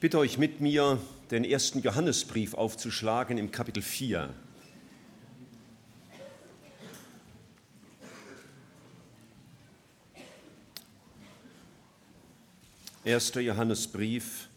[0.00, 0.98] bitte euch mit mir,
[1.30, 4.32] den ersten Johannesbrief aufzuschlagen im Kapitel 4.
[13.04, 14.48] Erster Johannesbrief,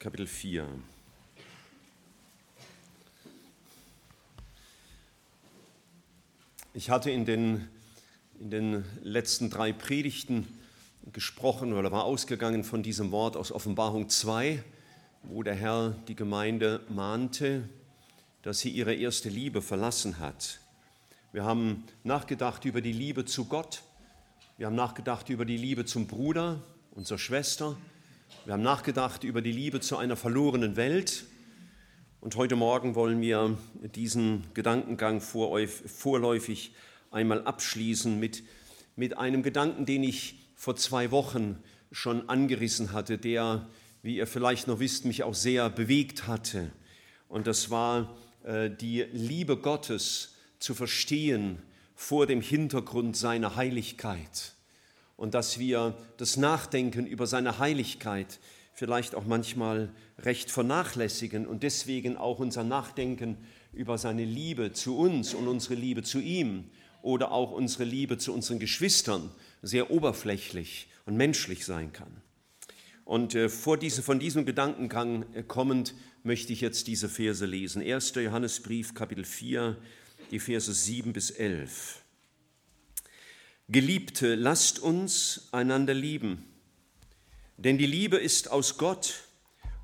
[0.00, 0.66] Kapitel 4.
[6.74, 7.68] Ich hatte in den,
[8.40, 10.48] in den letzten drei Predigten
[11.12, 14.64] gesprochen oder war ausgegangen von diesem Wort aus Offenbarung 2,
[15.22, 17.68] wo der Herr die Gemeinde mahnte,
[18.42, 20.60] dass sie ihre erste Liebe verlassen hat.
[21.32, 23.82] Wir haben nachgedacht über die Liebe zu Gott,
[24.56, 26.62] wir haben nachgedacht über die Liebe zum Bruder
[26.92, 27.76] und zur Schwester,
[28.44, 31.24] wir haben nachgedacht über die Liebe zu einer verlorenen Welt.
[32.20, 33.58] Und heute Morgen wollen wir
[33.94, 36.74] diesen Gedankengang vorläufig
[37.10, 38.42] einmal abschließen mit,
[38.96, 41.58] mit einem Gedanken, den ich vor zwei Wochen
[41.92, 43.66] schon angerissen hatte, der,
[44.02, 46.70] wie ihr vielleicht noch wisst, mich auch sehr bewegt hatte.
[47.28, 51.62] Und das war äh, die Liebe Gottes zu verstehen
[51.94, 54.54] vor dem Hintergrund seiner Heiligkeit.
[55.16, 58.38] Und dass wir das Nachdenken über seine Heiligkeit
[58.72, 63.36] vielleicht auch manchmal recht vernachlässigen und deswegen auch unser Nachdenken
[63.72, 66.70] über seine Liebe zu uns und unsere Liebe zu ihm
[67.02, 72.22] oder auch unsere Liebe zu unseren Geschwistern sehr oberflächlich und menschlich sein kann.
[73.04, 77.82] Und äh, vor diese, von diesem Gedankengang äh, kommend möchte ich jetzt diese Verse lesen.
[77.82, 78.14] 1.
[78.14, 79.76] Johannesbrief, Kapitel 4,
[80.30, 82.02] die Verse 7 bis 11.
[83.68, 86.44] Geliebte, lasst uns einander lieben,
[87.56, 89.24] denn die Liebe ist aus Gott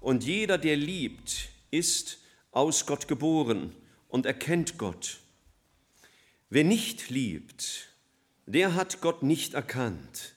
[0.01, 2.19] und jeder, der liebt, ist
[2.51, 3.73] aus Gott geboren
[4.09, 5.19] und erkennt Gott.
[6.51, 7.89] Wer nicht liebt,
[8.47, 10.35] der hat Gott nicht erkannt,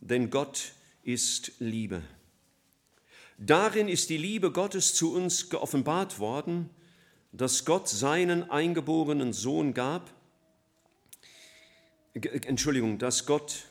[0.00, 0.72] denn Gott ist
[1.60, 2.02] Liebe.
[3.38, 6.68] Darin ist die Liebe Gottes zu uns geoffenbart worden,
[7.30, 10.12] dass Gott seinen eingeborenen Sohn gab,
[12.14, 13.66] Entschuldigung, dass Gott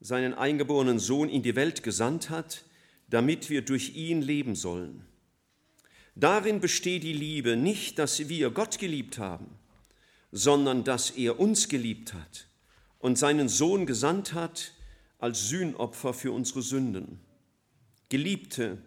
[0.00, 2.64] seinen eingeborenen Sohn in die Welt gesandt hat,
[3.10, 5.04] damit wir durch ihn leben sollen.
[6.14, 9.58] Darin besteht die Liebe nicht, dass wir Gott geliebt haben,
[10.32, 12.46] sondern dass er uns geliebt hat
[12.98, 14.72] und seinen Sohn gesandt hat
[15.26, 17.18] als Sühnopfer für unsere Sünden.
[18.08, 18.78] Geliebte,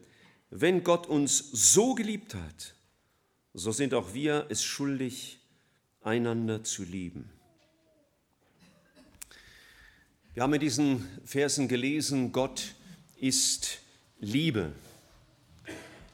[0.49, 2.75] wenn Gott uns so geliebt hat,
[3.53, 5.41] so sind auch wir es schuldig,
[6.01, 7.29] einander zu lieben.
[10.33, 12.73] Wir haben in diesen Versen gelesen, Gott
[13.17, 13.79] ist
[14.19, 14.71] Liebe.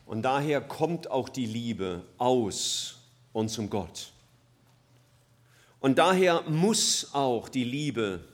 [0.07, 2.97] Und daher kommt auch die Liebe aus
[3.31, 4.11] unserem Gott.
[5.79, 8.27] Und daher muss auch die Liebe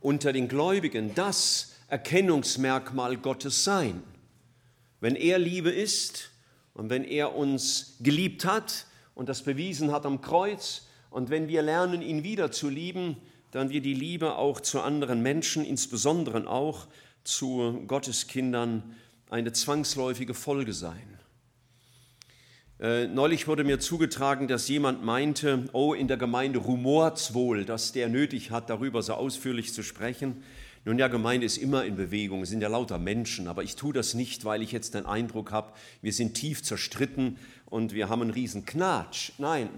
[0.00, 4.02] unter den Gläubigen das Erkennungsmerkmal Gottes sein.
[5.00, 6.30] Wenn er Liebe ist
[6.74, 11.62] und wenn er uns geliebt hat und das bewiesen hat am Kreuz und wenn wir
[11.62, 13.16] lernen, ihn wieder zu lieben,
[13.50, 16.86] dann wird die Liebe auch zu anderen Menschen, insbesondere auch
[17.24, 18.94] zu Gottes Kindern,
[19.30, 21.17] eine zwangsläufige Folge sein.
[22.80, 27.90] Äh, neulich wurde mir zugetragen, dass jemand meinte, oh, in der Gemeinde rumort's wohl, dass
[27.90, 30.44] der nötig hat, darüber so ausführlich zu sprechen.
[30.84, 33.92] Nun ja, Gemeinde ist immer in Bewegung, es sind ja lauter Menschen, aber ich tue
[33.92, 35.72] das nicht, weil ich jetzt den Eindruck habe,
[36.02, 37.36] wir sind tief zerstritten
[37.66, 39.32] und wir haben einen riesen Knatsch.
[39.38, 39.70] Nein,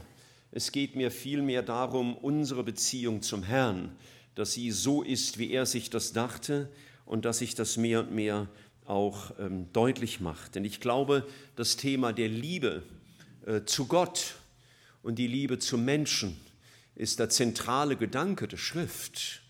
[0.52, 3.96] es geht mir vielmehr darum, unsere Beziehung zum Herrn,
[4.34, 6.68] dass sie so ist, wie er sich das dachte
[7.06, 8.46] und dass sich das mehr und mehr
[8.90, 10.56] auch ähm, deutlich macht.
[10.56, 12.82] Denn ich glaube, das Thema der Liebe
[13.46, 14.34] äh, zu Gott
[15.02, 16.36] und die Liebe zum Menschen
[16.96, 19.42] ist der zentrale Gedanke der Schrift.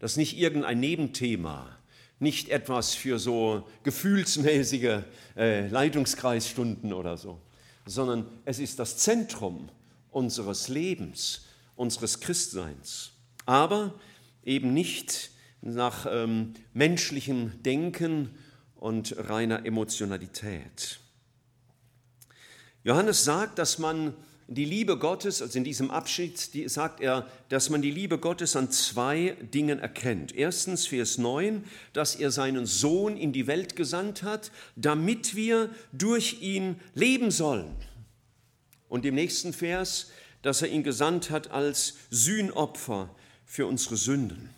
[0.00, 1.76] Das ist nicht irgendein Nebenthema,
[2.18, 5.02] nicht etwas für so gefühlsmäßige
[5.36, 7.40] äh, Leitungskreisstunden oder so,
[7.86, 9.68] sondern es ist das Zentrum
[10.10, 11.46] unseres Lebens,
[11.76, 13.12] unseres Christseins.
[13.46, 13.94] Aber
[14.44, 15.30] eben nicht
[15.62, 18.30] nach ähm, menschlichem Denken
[18.80, 20.98] und reiner Emotionalität.
[22.82, 24.14] Johannes sagt, dass man
[24.48, 28.70] die Liebe Gottes, also in diesem Abschnitt sagt er, dass man die Liebe Gottes an
[28.72, 30.34] zwei Dingen erkennt.
[30.34, 31.62] Erstens, Vers 9,
[31.92, 37.76] dass er seinen Sohn in die Welt gesandt hat, damit wir durch ihn leben sollen.
[38.88, 40.10] Und im nächsten Vers,
[40.42, 43.14] dass er ihn gesandt hat als Sühnopfer
[43.44, 44.50] für unsere Sünden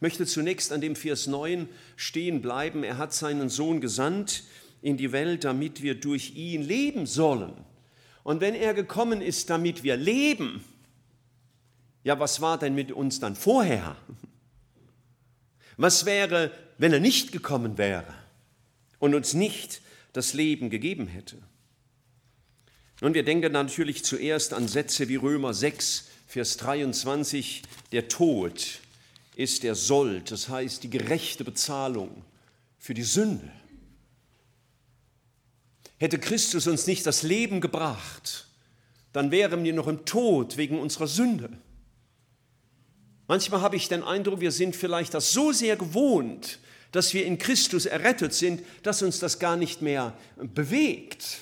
[0.00, 2.82] möchte zunächst an dem Vers 9 stehen bleiben.
[2.82, 4.44] Er hat seinen Sohn gesandt
[4.82, 7.52] in die Welt, damit wir durch ihn leben sollen.
[8.22, 10.64] Und wenn er gekommen ist, damit wir leben,
[12.02, 13.96] ja, was war denn mit uns dann vorher?
[15.76, 18.14] Was wäre, wenn er nicht gekommen wäre
[18.98, 19.82] und uns nicht
[20.12, 21.36] das Leben gegeben hätte.
[23.00, 27.62] Nun, wir denken natürlich zuerst an Sätze wie Römer 6, Vers 23,
[27.92, 28.80] der Tod
[29.40, 32.24] ist der Sold, das heißt die gerechte Bezahlung
[32.78, 33.50] für die Sünde.
[35.96, 38.46] Hätte Christus uns nicht das Leben gebracht,
[39.14, 41.48] dann wären wir noch im Tod wegen unserer Sünde.
[43.28, 46.58] Manchmal habe ich den Eindruck, wir sind vielleicht das so sehr gewohnt,
[46.92, 51.38] dass wir in Christus errettet sind, dass uns das gar nicht mehr bewegt,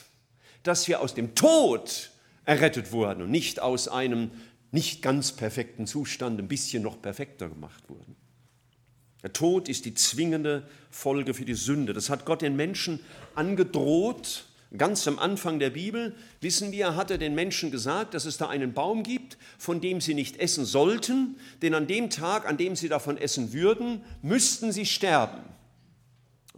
[0.63, 2.11] dass wir aus dem Tod
[2.45, 4.31] errettet wurden und nicht aus einem
[4.71, 8.17] nicht ganz perfekten Zustand ein bisschen noch perfekter gemacht wurden.
[9.23, 11.93] Der Tod ist die zwingende Folge für die Sünde.
[11.93, 13.01] Das hat Gott den Menschen
[13.35, 18.37] angedroht Ganz am Anfang der Bibel wissen wir, hat er den Menschen gesagt, dass es
[18.37, 22.59] da einen Baum gibt, von dem sie nicht essen sollten, denn an dem Tag, an
[22.59, 25.41] dem sie davon essen würden, müssten sie sterben.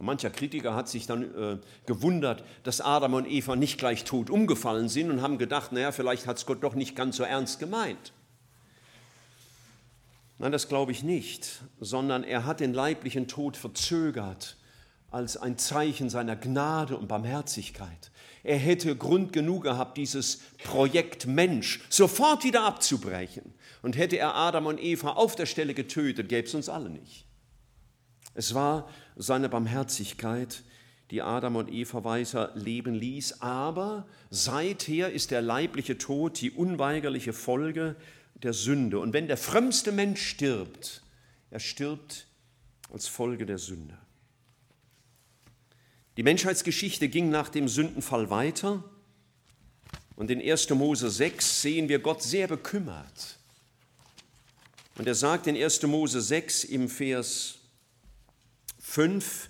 [0.01, 4.31] Und mancher Kritiker hat sich dann äh, gewundert, dass Adam und Eva nicht gleich tot
[4.31, 7.59] umgefallen sind und haben gedacht, naja, vielleicht hat es Gott doch nicht ganz so ernst
[7.59, 8.11] gemeint.
[10.39, 14.57] Nein, das glaube ich nicht, sondern er hat den leiblichen Tod verzögert
[15.11, 18.09] als ein Zeichen seiner Gnade und Barmherzigkeit.
[18.41, 23.53] Er hätte Grund genug gehabt, dieses Projekt Mensch sofort wieder abzubrechen.
[23.83, 27.27] Und hätte er Adam und Eva auf der Stelle getötet, gäbe es uns alle nicht.
[28.33, 28.87] Es war
[29.21, 30.63] seine Barmherzigkeit,
[31.11, 37.33] die Adam und Eva weiter leben ließ, aber seither ist der leibliche Tod die unweigerliche
[37.33, 37.95] Folge
[38.35, 38.99] der Sünde.
[38.99, 41.03] Und wenn der frömmste Mensch stirbt,
[41.49, 42.27] er stirbt
[42.91, 43.97] als Folge der Sünde.
[46.17, 48.83] Die Menschheitsgeschichte ging nach dem Sündenfall weiter
[50.15, 50.69] und in 1.
[50.71, 53.37] Mose 6 sehen wir Gott sehr bekümmert.
[54.97, 55.83] Und er sagt in 1.
[55.83, 57.60] Mose 6 im Vers
[58.91, 59.49] 5,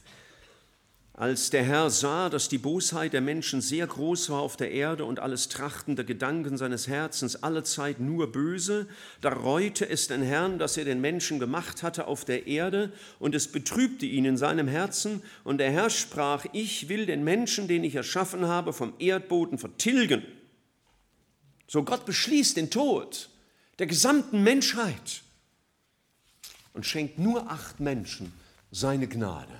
[1.14, 5.04] als der Herr sah, dass die Bosheit der Menschen sehr groß war auf der Erde
[5.04, 8.88] und alles Trachten der Gedanken seines Herzens alle Zeit nur böse,
[9.20, 13.34] da reute es den Herrn, dass er den Menschen gemacht hatte auf der Erde, und
[13.34, 17.84] es betrübte ihn in seinem Herzen, und der Herr sprach, ich will den Menschen, den
[17.84, 20.24] ich erschaffen habe, vom Erdboden vertilgen.
[21.68, 23.30] So Gott beschließt den Tod
[23.80, 25.24] der gesamten Menschheit
[26.74, 28.32] und schenkt nur acht Menschen
[28.72, 29.54] seine Gnade.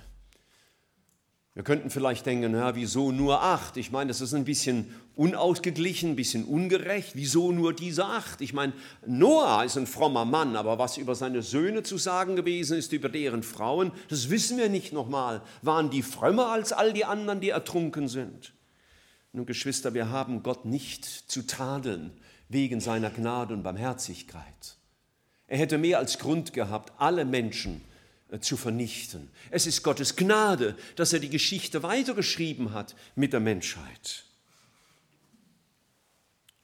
[1.54, 3.76] Wir könnten vielleicht denken, ja, wieso nur acht?
[3.76, 7.10] Ich meine, das ist ein bisschen unausgeglichen, ein bisschen ungerecht.
[7.14, 8.40] Wieso nur diese acht?
[8.40, 8.72] Ich meine,
[9.06, 13.10] Noah ist ein frommer Mann, aber was über seine Söhne zu sagen gewesen ist, über
[13.10, 15.42] deren Frauen, das wissen wir nicht nochmal.
[15.60, 18.54] Waren die frömmer als all die anderen, die ertrunken sind?
[19.34, 22.12] Nun, Geschwister, wir haben Gott nicht zu tadeln
[22.48, 24.78] wegen seiner Gnade und Barmherzigkeit.
[25.48, 27.82] Er hätte mehr als Grund gehabt, alle Menschen
[28.40, 29.28] zu vernichten.
[29.50, 34.24] Es ist Gottes Gnade, dass er die Geschichte weitergeschrieben hat mit der Menschheit.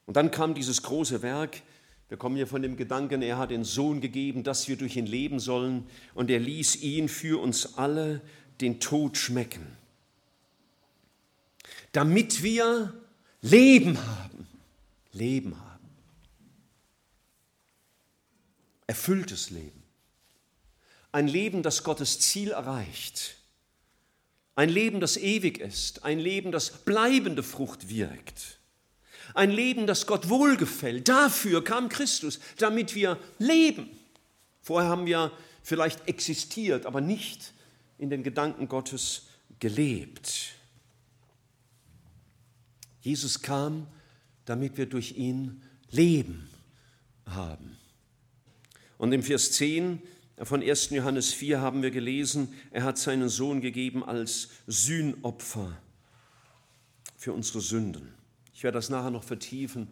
[0.06, 1.60] Und dann kam dieses große Werk.
[2.08, 5.04] Wir kommen hier von dem Gedanken, er hat den Sohn gegeben, dass wir durch ihn
[5.04, 5.86] leben sollen.
[6.14, 8.22] Und er ließ ihn für uns alle
[8.62, 9.66] den Tod schmecken.
[11.92, 12.94] Damit wir
[13.42, 14.46] Leben haben.
[15.12, 15.88] Leben haben.
[18.86, 19.77] Erfülltes Leben.
[21.18, 23.34] Ein Leben, das Gottes Ziel erreicht.
[24.54, 26.04] Ein Leben, das ewig ist.
[26.04, 28.60] Ein Leben, das bleibende Frucht wirkt.
[29.34, 31.08] Ein Leben, das Gott wohlgefällt.
[31.08, 33.90] Dafür kam Christus, damit wir leben.
[34.62, 35.32] Vorher haben wir
[35.64, 37.52] vielleicht existiert, aber nicht
[37.98, 39.26] in den Gedanken Gottes
[39.58, 40.52] gelebt.
[43.00, 43.88] Jesus kam,
[44.44, 46.48] damit wir durch ihn Leben
[47.26, 47.76] haben.
[48.98, 50.00] Und im Vers 10
[50.42, 50.90] von 1.
[50.90, 55.76] Johannes 4 haben wir gelesen, er hat seinen Sohn gegeben als Sühnopfer
[57.16, 58.14] für unsere Sünden.
[58.52, 59.88] Ich werde das nachher noch vertiefen.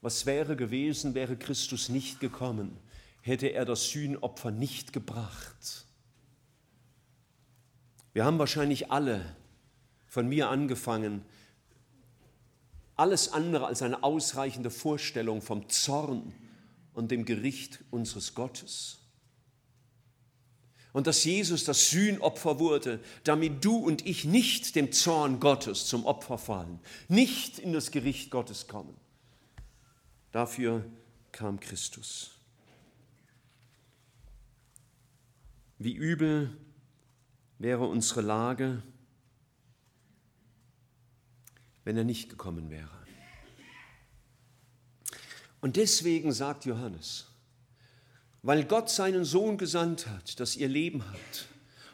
[0.00, 2.76] Was wäre gewesen, wäre Christus nicht gekommen,
[3.20, 5.86] hätte er das Sühnopfer nicht gebracht.
[8.12, 9.36] Wir haben wahrscheinlich alle,
[10.06, 11.22] von mir angefangen,
[12.96, 16.32] alles andere als eine ausreichende Vorstellung vom Zorn
[16.94, 19.05] und dem Gericht unseres Gottes
[20.96, 26.06] und dass Jesus das Sühnopfer wurde, damit du und ich nicht dem Zorn Gottes zum
[26.06, 28.96] Opfer fallen, nicht in das Gericht Gottes kommen.
[30.32, 30.86] Dafür
[31.32, 32.30] kam Christus.
[35.76, 36.56] Wie übel
[37.58, 38.82] wäre unsere Lage,
[41.84, 42.88] wenn er nicht gekommen wäre.
[45.60, 47.26] Und deswegen sagt Johannes,
[48.46, 51.48] weil Gott seinen Sohn gesandt hat, dass ihr Leben habt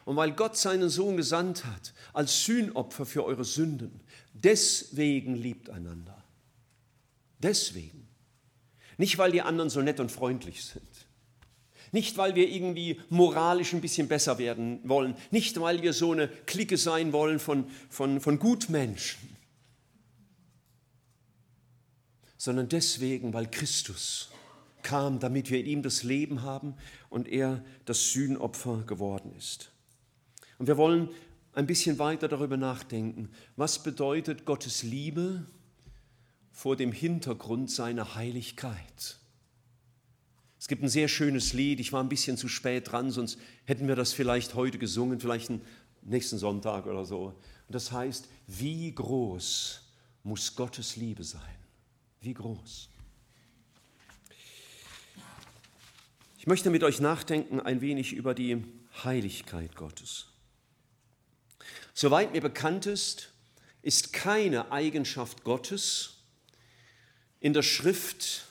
[0.05, 4.01] und weil Gott seinen Sohn gesandt hat als Sühnopfer für eure Sünden.
[4.33, 6.23] Deswegen liebt einander.
[7.39, 8.07] Deswegen.
[8.99, 10.83] Nicht, weil die anderen so nett und freundlich sind.
[11.91, 15.15] Nicht, weil wir irgendwie moralisch ein bisschen besser werden wollen.
[15.31, 19.27] Nicht, weil wir so eine Clique sein wollen von, von, von Gutmenschen.
[22.37, 24.29] Sondern deswegen, weil Christus
[24.83, 26.75] kam, damit wir in ihm das Leben haben
[27.09, 29.71] und er das Sühnopfer geworden ist.
[30.59, 31.09] Und wir wollen
[31.53, 35.45] ein bisschen weiter darüber nachdenken, was bedeutet Gottes Liebe
[36.51, 39.17] vor dem Hintergrund seiner Heiligkeit.
[40.59, 43.87] Es gibt ein sehr schönes Lied, ich war ein bisschen zu spät dran, sonst hätten
[43.87, 45.51] wir das vielleicht heute gesungen, vielleicht
[46.03, 47.35] nächsten Sonntag oder so.
[47.67, 49.81] Und das heißt, wie groß
[50.23, 51.41] muss Gottes Liebe sein?
[52.21, 52.89] Wie groß?
[56.43, 58.65] Ich möchte mit euch nachdenken ein wenig über die
[59.05, 60.25] Heiligkeit Gottes.
[61.93, 63.31] Soweit mir bekannt ist,
[63.81, 66.17] ist keine Eigenschaft Gottes
[67.39, 68.43] in der Schrift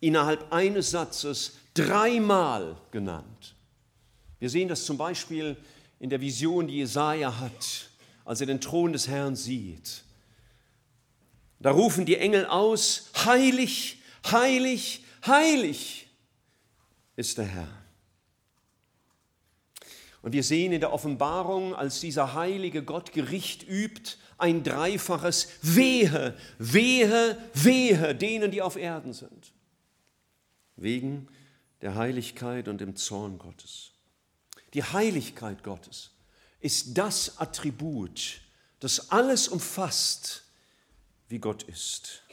[0.00, 3.54] innerhalb eines Satzes dreimal genannt.
[4.38, 5.58] Wir sehen das zum Beispiel
[6.00, 7.90] in der Vision, die Jesaja hat,
[8.24, 10.04] als er den Thron des Herrn sieht.
[11.60, 16.05] Da rufen die Engel aus: Heilig, heilig, heilig
[17.16, 17.68] ist der Herr.
[20.22, 26.36] Und wir sehen in der Offenbarung, als dieser heilige Gott Gericht übt, ein dreifaches Wehe,
[26.58, 29.52] Wehe, Wehe denen, die auf Erden sind.
[30.76, 31.28] Wegen
[31.80, 33.92] der Heiligkeit und dem Zorn Gottes.
[34.74, 36.10] Die Heiligkeit Gottes
[36.60, 38.40] ist das Attribut,
[38.80, 40.44] das alles umfasst,
[41.28, 42.24] wie Gott ist.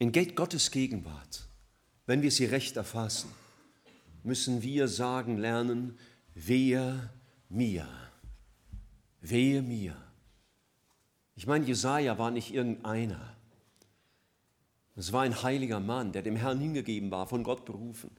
[0.00, 1.46] In Gottes Gegenwart,
[2.06, 3.30] wenn wir sie recht erfassen,
[4.22, 5.98] müssen wir sagen lernen,
[6.34, 7.10] wehe
[7.50, 7.86] mir,
[9.20, 9.94] wehe mir.
[11.36, 13.36] Ich meine, Jesaja war nicht irgendeiner.
[14.96, 18.10] Es war ein heiliger Mann, der dem Herrn hingegeben war, von Gott berufen.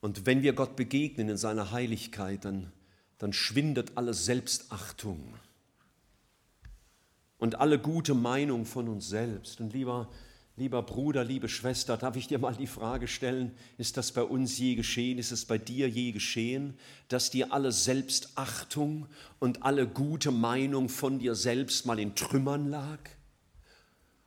[0.00, 2.72] Und wenn wir Gott begegnen in seiner Heiligkeit, dann,
[3.18, 5.34] dann schwindet alle Selbstachtung
[7.38, 9.60] und alle gute Meinung von uns selbst.
[9.60, 10.08] Und lieber,
[10.56, 14.58] lieber Bruder, liebe Schwester, darf ich dir mal die Frage stellen, ist das bei uns
[14.58, 16.74] je geschehen, ist es bei dir je geschehen,
[17.08, 19.06] dass dir alle Selbstachtung
[19.38, 23.00] und alle gute Meinung von dir selbst mal in Trümmern lag?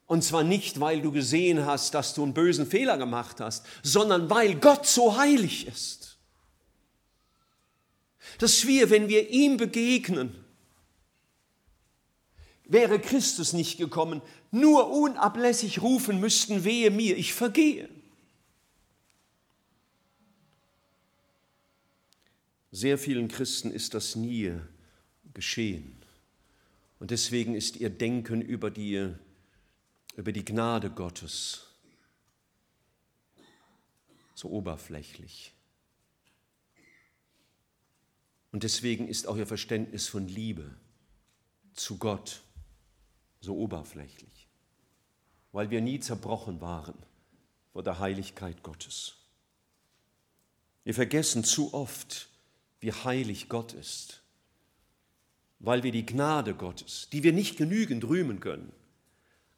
[0.05, 4.29] Und zwar nicht, weil du gesehen hast, dass du einen bösen Fehler gemacht hast, sondern
[4.29, 6.17] weil Gott so heilig ist.
[8.39, 10.33] Dass wir, wenn wir ihm begegnen,
[12.69, 14.21] wäre Christus nicht gekommen,
[14.51, 17.89] nur unablässig rufen müssten, wehe mir, ich vergehe.
[22.71, 24.53] Sehr vielen Christen ist das nie
[25.33, 25.95] geschehen.
[26.99, 29.13] Und deswegen ist ihr Denken über die,
[30.15, 31.65] über die Gnade Gottes
[34.35, 35.53] so oberflächlich.
[38.51, 40.75] Und deswegen ist auch ihr Verständnis von Liebe
[41.73, 42.43] zu Gott
[43.41, 44.48] so oberflächlich,
[45.51, 46.96] weil wir nie zerbrochen waren
[47.72, 49.15] vor der Heiligkeit Gottes.
[50.84, 52.29] Wir vergessen zu oft,
[52.79, 54.22] wie heilig Gott ist,
[55.60, 58.72] weil wir die Gnade Gottes, die wir nicht genügend rühmen können,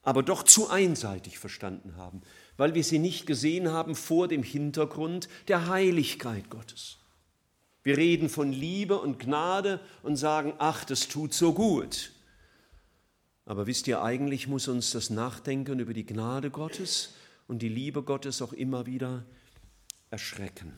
[0.03, 2.21] aber doch zu einseitig verstanden haben,
[2.57, 6.97] weil wir sie nicht gesehen haben vor dem Hintergrund der Heiligkeit Gottes.
[7.83, 12.11] Wir reden von Liebe und Gnade und sagen, ach, das tut so gut.
[13.51, 17.15] Aber wisst ihr, eigentlich muss uns das Nachdenken über die Gnade Gottes
[17.49, 19.25] und die Liebe Gottes auch immer wieder
[20.09, 20.71] erschrecken.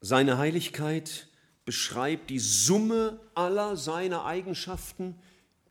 [0.00, 1.28] Seine Heiligkeit
[1.66, 5.14] beschreibt die Summe aller seiner Eigenschaften,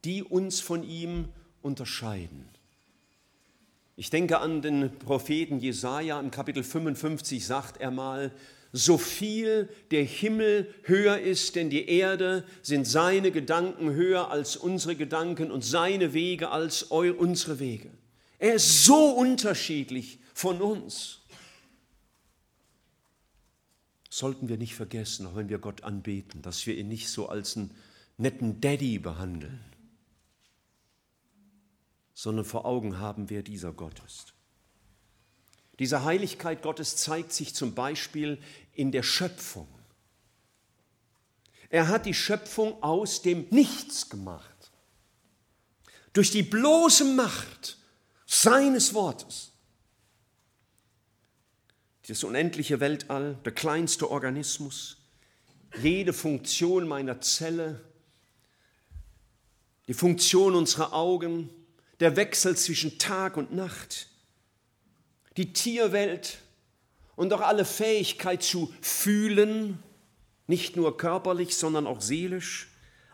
[0.06, 1.30] die uns von ihm
[1.63, 2.48] unterscheiden.
[3.96, 8.32] Ich denke an den Propheten Jesaja im Kapitel 55 sagt er mal,
[8.75, 14.96] so viel der Himmel höher ist, denn die Erde sind seine Gedanken höher als unsere
[14.96, 17.92] Gedanken und seine Wege als unsere Wege.
[18.39, 21.20] Er ist so unterschiedlich von uns.
[24.10, 27.56] Sollten wir nicht vergessen, auch wenn wir Gott anbeten, dass wir ihn nicht so als
[27.56, 27.72] einen
[28.18, 29.63] netten Daddy behandeln,
[32.15, 34.34] sondern vor Augen haben, wer dieser Gott ist.
[35.80, 38.38] Diese Heiligkeit Gottes zeigt sich zum Beispiel
[38.74, 39.68] in der Schöpfung.
[41.70, 44.72] Er hat die Schöpfung aus dem Nichts gemacht.
[46.13, 47.77] Durch die bloße Macht
[48.25, 49.53] seines Wortes
[52.08, 54.98] das unendliche Weltall, der kleinste Organismus,
[55.82, 57.82] jede Funktion meiner Zelle,
[59.88, 61.50] die Funktion unserer Augen,
[62.00, 64.08] der Wechsel zwischen Tag und Nacht,
[65.38, 66.39] die Tierwelt
[67.15, 69.79] und auch alle Fähigkeit zu fühlen,
[70.48, 72.70] nicht nur körperlich, sondern auch seelisch.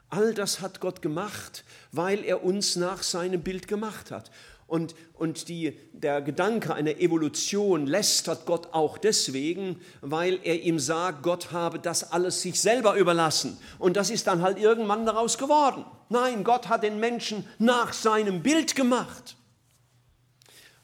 [0.09, 4.31] All das hat Gott gemacht, weil er uns nach seinem Bild gemacht hat.
[4.69, 11.23] Und, und die, der Gedanke einer Evolution lästert Gott auch deswegen, weil er ihm sagt,
[11.23, 13.57] Gott habe das alles sich selber überlassen.
[13.79, 15.85] Und das ist dann halt irgendwann daraus geworden.
[16.09, 19.37] Nein, Gott hat den Menschen nach seinem Bild gemacht.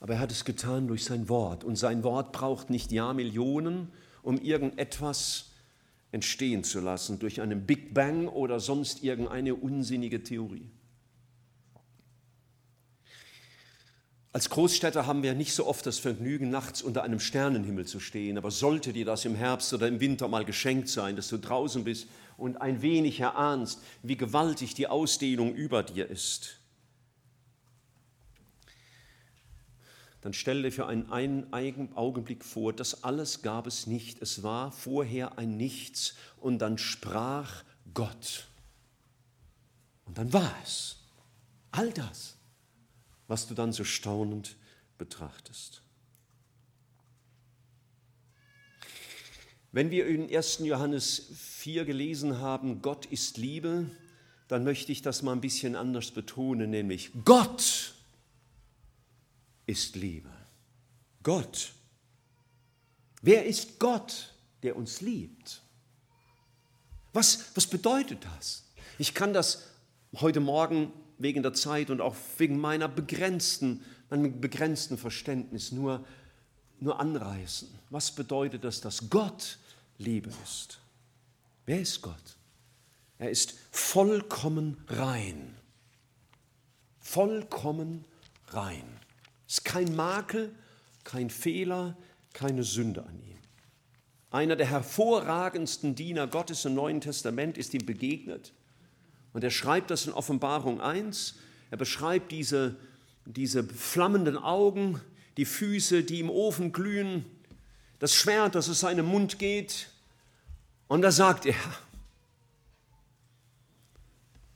[0.05, 1.63] Aber er hat es getan durch sein Wort.
[1.63, 5.49] Und sein Wort braucht nicht Jahrmillionen, um irgendetwas
[6.11, 10.69] entstehen zu lassen, durch einen Big Bang oder sonst irgendeine unsinnige Theorie.
[14.31, 18.37] Als Großstädter haben wir nicht so oft das Vergnügen, nachts unter einem Sternenhimmel zu stehen.
[18.37, 21.83] Aber sollte dir das im Herbst oder im Winter mal geschenkt sein, dass du draußen
[21.83, 22.07] bist
[22.37, 26.59] und ein wenig erahnst, wie gewaltig die Ausdehnung über dir ist,
[30.25, 31.07] dann stell dir für einen
[31.93, 34.21] Augenblick vor, das alles gab es nicht.
[34.21, 37.63] Es war vorher ein Nichts und dann sprach
[37.93, 38.47] Gott.
[40.03, 40.97] Und dann war es.
[41.71, 42.35] All das
[43.27, 44.55] was du dann so staunend
[44.97, 45.81] betrachtest.
[49.71, 50.59] Wenn wir in 1.
[50.63, 53.89] Johannes 4 gelesen haben, Gott ist Liebe,
[54.47, 57.94] dann möchte ich das mal ein bisschen anders betonen, nämlich Gott
[59.65, 60.29] ist Liebe.
[61.23, 61.73] Gott.
[63.21, 65.61] Wer ist Gott, der uns liebt?
[67.13, 68.63] Was, was bedeutet das?
[68.99, 69.63] Ich kann das
[70.17, 76.05] heute Morgen wegen der Zeit und auch wegen meiner begrenzten, meinem begrenzten Verständnis nur,
[76.79, 77.69] nur anreißen.
[77.89, 79.57] Was bedeutet das, dass Gott
[79.97, 80.79] Liebe ist?
[81.65, 82.37] Wer ist Gott?
[83.17, 85.55] Er ist vollkommen rein.
[86.99, 88.03] Vollkommen
[88.49, 88.83] rein.
[89.47, 90.53] Es ist kein Makel,
[91.03, 91.95] kein Fehler,
[92.33, 93.37] keine Sünde an ihm.
[94.31, 98.53] Einer der hervorragendsten Diener Gottes im Neuen Testament ist ihm begegnet.
[99.31, 101.35] Und er schreibt das in Offenbarung 1.
[101.71, 102.75] Er beschreibt diese,
[103.25, 104.99] diese flammenden Augen,
[105.37, 107.25] die Füße, die im Ofen glühen,
[107.99, 109.89] das Schwert, das aus seinem Mund geht.
[110.87, 111.55] Und da sagt er,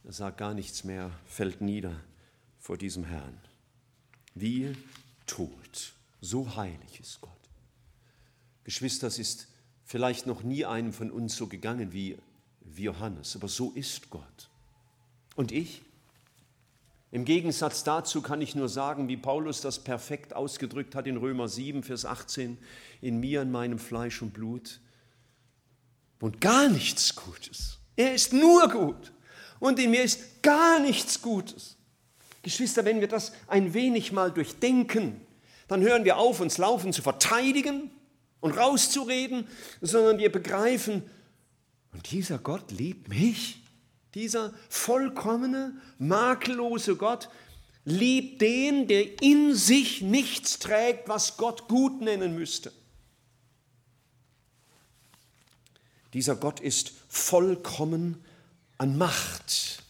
[0.03, 1.95] er sagt gar nichts mehr, fällt nieder
[2.59, 3.37] vor diesem Herrn.
[4.39, 4.73] Wie
[5.25, 7.31] tot, so heilig ist Gott.
[8.63, 9.47] Geschwister, es ist
[9.83, 12.17] vielleicht noch nie einem von uns so gegangen wie,
[12.61, 14.49] wie Johannes, aber so ist Gott.
[15.35, 15.81] Und ich?
[17.11, 21.47] Im Gegensatz dazu kann ich nur sagen, wie Paulus das perfekt ausgedrückt hat in Römer
[21.47, 22.57] 7, Vers 18,
[23.01, 24.79] in mir, in meinem Fleisch und Blut
[26.19, 27.79] und gar nichts Gutes.
[27.95, 29.11] Er ist nur gut
[29.59, 31.78] und in mir ist gar nichts Gutes.
[32.41, 35.19] Geschwister, wenn wir das ein wenig mal durchdenken,
[35.67, 37.91] dann hören wir auf, uns laufen zu verteidigen
[38.39, 39.47] und rauszureden,
[39.81, 41.03] sondern wir begreifen,
[41.91, 43.61] und dieser Gott liebt mich.
[44.13, 47.29] Dieser vollkommene, makellose Gott
[47.85, 52.71] liebt den, der in sich nichts trägt, was Gott gut nennen müsste.
[56.13, 58.23] Dieser Gott ist vollkommen
[58.77, 59.83] an Macht.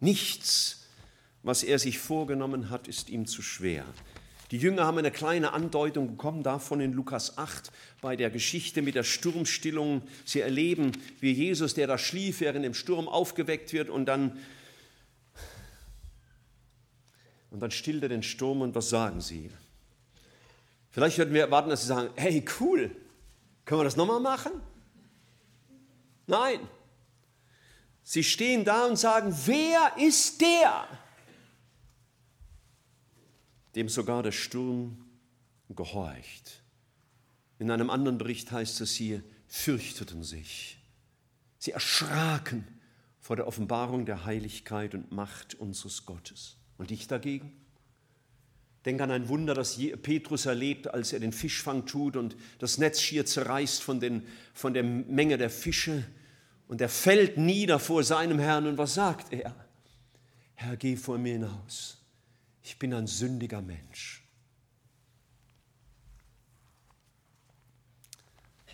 [0.00, 0.84] Nichts,
[1.42, 3.84] was er sich vorgenommen hat, ist ihm zu schwer.
[4.50, 7.70] Die Jünger haben eine kleine Andeutung bekommen davon in Lukas 8
[8.00, 10.02] bei der Geschichte mit der Sturmstillung.
[10.24, 14.38] Sie erleben, wie Jesus, der da schlief, während im Sturm aufgeweckt wird und dann,
[17.50, 19.50] und dann stillt er den Sturm und was sagen sie?
[20.90, 22.90] Vielleicht würden wir erwarten, dass sie sagen, hey cool,
[23.66, 24.52] können wir das nochmal machen?
[26.26, 26.60] Nein.
[28.02, 30.88] Sie stehen da und sagen, wer ist der?
[33.78, 34.98] Dem sogar der Sturm
[35.70, 36.64] gehorcht.
[37.60, 40.78] In einem anderen Bericht heißt es, sie fürchteten sich.
[41.58, 42.66] Sie erschraken
[43.20, 46.56] vor der Offenbarung der Heiligkeit und Macht unseres Gottes.
[46.76, 47.52] Und ich dagegen?
[48.84, 53.00] Denk an ein Wunder, das Petrus erlebt, als er den Fischfang tut und das Netz
[53.00, 56.04] schier zerreißt von, den, von der Menge der Fische.
[56.66, 58.66] Und er fällt nieder vor seinem Herrn.
[58.66, 59.54] Und was sagt er?
[60.56, 61.97] Herr, geh vor mir hinaus
[62.68, 64.22] ich bin ein sündiger Mensch.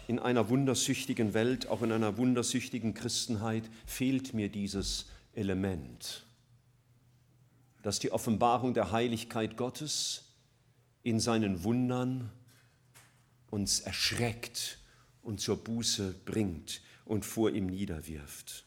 [0.08, 6.26] In einer wundersüchtigen Welt, auch in einer wundersüchtigen Christenheit, fehlt mir dieses Element,
[7.84, 10.24] dass die Offenbarung der Heiligkeit Gottes
[11.04, 12.32] in seinen Wundern
[13.48, 14.80] uns erschreckt
[15.22, 18.64] und zur Buße bringt und vor ihm niederwirft.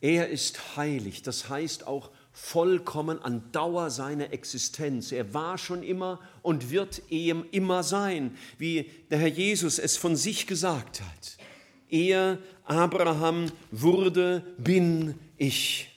[0.00, 5.12] Er ist heilig, das heißt auch vollkommen an Dauer seiner Existenz.
[5.12, 10.16] Er war schon immer und wird ihm immer sein, wie der Herr Jesus es von
[10.16, 11.36] sich gesagt hat.
[11.88, 15.88] Er, Abraham, wurde, bin ich.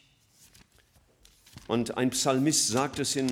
[1.68, 3.32] Und ein Psalmist sagt es in,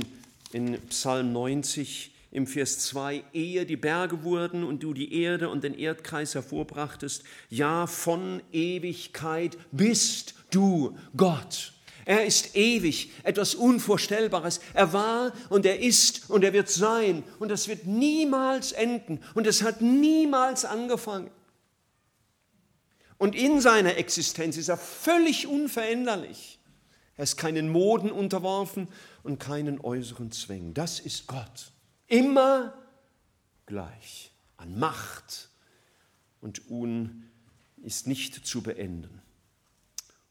[0.52, 5.64] in Psalm 90 im Vers 2, ehe die Berge wurden und du die Erde und
[5.64, 11.74] den Erdkreis hervorbrachtest, ja, von Ewigkeit bist du Gott.
[12.06, 14.60] Er ist ewig, etwas Unvorstellbares.
[14.74, 19.48] Er war und er ist und er wird sein und das wird niemals enden und
[19.48, 21.32] es hat niemals angefangen.
[23.18, 26.60] Und in seiner Existenz ist er völlig unveränderlich.
[27.18, 28.88] Er ist keinen Moden unterworfen
[29.22, 30.74] und keinen äußeren Zwängen.
[30.74, 31.72] Das ist Gott.
[32.08, 32.74] Immer
[33.68, 35.50] gleich an Macht
[36.42, 37.30] und Un
[37.84, 39.22] ist nicht zu beenden.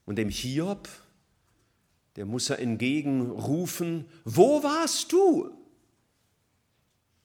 [0.05, 0.89] Und dem Hiob,
[2.17, 5.51] der muss er entgegenrufen, wo warst du,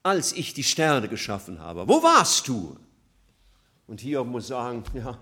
[0.04, 1.88] als ich die Sterne geschaffen habe?
[1.88, 2.78] Wo warst du?
[3.88, 5.18] Und Hiob muss sagen, ja,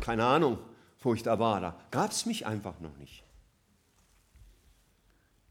[0.00, 0.58] keine Ahnung,
[1.00, 1.60] wo ich da war.
[1.60, 3.22] Da gab es mich einfach noch nicht.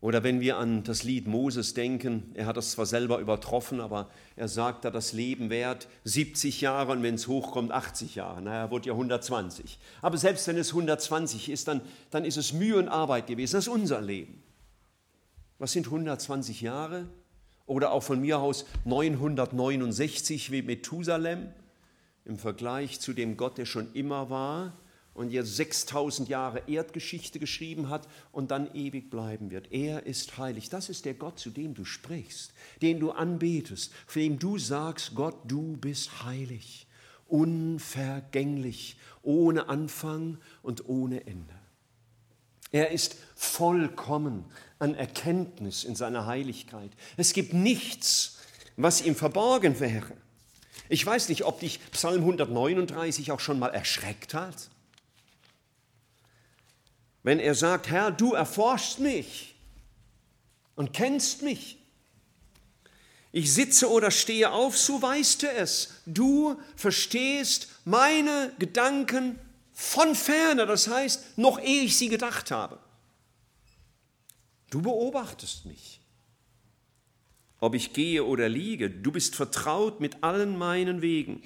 [0.02, 4.10] Oder wenn wir an das Lied Moses denken, er hat das zwar selber übertroffen, aber
[4.38, 8.42] er sagt da, das Leben währt 70 Jahre und wenn es hochkommt 80 Jahre.
[8.42, 9.78] Naja, er wurde ja 120.
[10.02, 11.82] Aber selbst wenn es 120 ist, dann,
[12.12, 13.58] dann ist es Mühe und Arbeit gewesen.
[13.58, 14.42] Das ist unser Leben.
[15.58, 17.06] Was sind 120 Jahre?
[17.66, 21.50] Oder auch von mir aus 969 wie Methusalem
[22.24, 24.74] im Vergleich zu dem Gott, der schon immer war
[25.14, 29.72] und jetzt 6000 Jahre Erdgeschichte geschrieben hat und dann ewig bleiben wird.
[29.72, 30.70] Er ist heilig.
[30.70, 35.16] Das ist der Gott, zu dem du sprichst, den du anbetest, für dem du sagst,
[35.16, 36.88] Gott, du bist heilig,
[37.28, 41.60] unvergänglich, ohne Anfang und ohne Ende.
[42.72, 44.46] Er ist vollkommen
[44.78, 46.92] an Erkenntnis in seiner Heiligkeit.
[47.18, 48.38] Es gibt nichts,
[48.78, 50.14] was ihm verborgen wäre.
[50.88, 54.70] Ich weiß nicht, ob dich Psalm 139 auch schon mal erschreckt hat.
[57.24, 59.56] Wenn er sagt, Herr, du erforschst mich
[60.76, 61.78] und kennst mich.
[63.32, 66.02] Ich sitze oder stehe auf, so weißt du es.
[66.06, 69.40] Du verstehst meine Gedanken
[69.74, 72.80] von ferne, das heißt, noch ehe ich sie gedacht habe.
[74.70, 76.00] Du beobachtest mich.
[77.60, 81.44] Ob ich gehe oder liege, du bist vertraut mit allen meinen Wegen.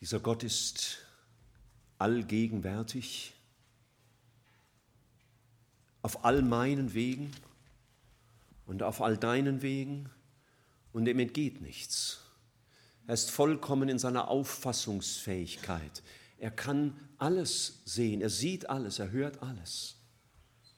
[0.00, 0.98] Dieser Gott ist
[1.98, 3.34] allgegenwärtig
[6.02, 7.32] auf all meinen Wegen
[8.66, 10.08] und auf all deinen Wegen
[10.92, 12.20] und ihm entgeht nichts.
[13.08, 16.02] Er ist vollkommen in seiner Auffassungsfähigkeit.
[16.38, 19.96] Er kann alles sehen, er sieht alles, er hört alles.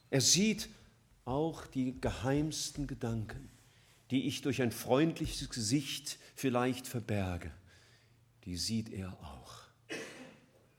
[0.09, 0.71] Er sieht
[1.27, 3.51] auch die geheimsten Gedanken,
[4.11, 7.53] die ich durch ein freundliches Gesicht vielleicht verberge
[8.44, 9.61] die sieht er auch.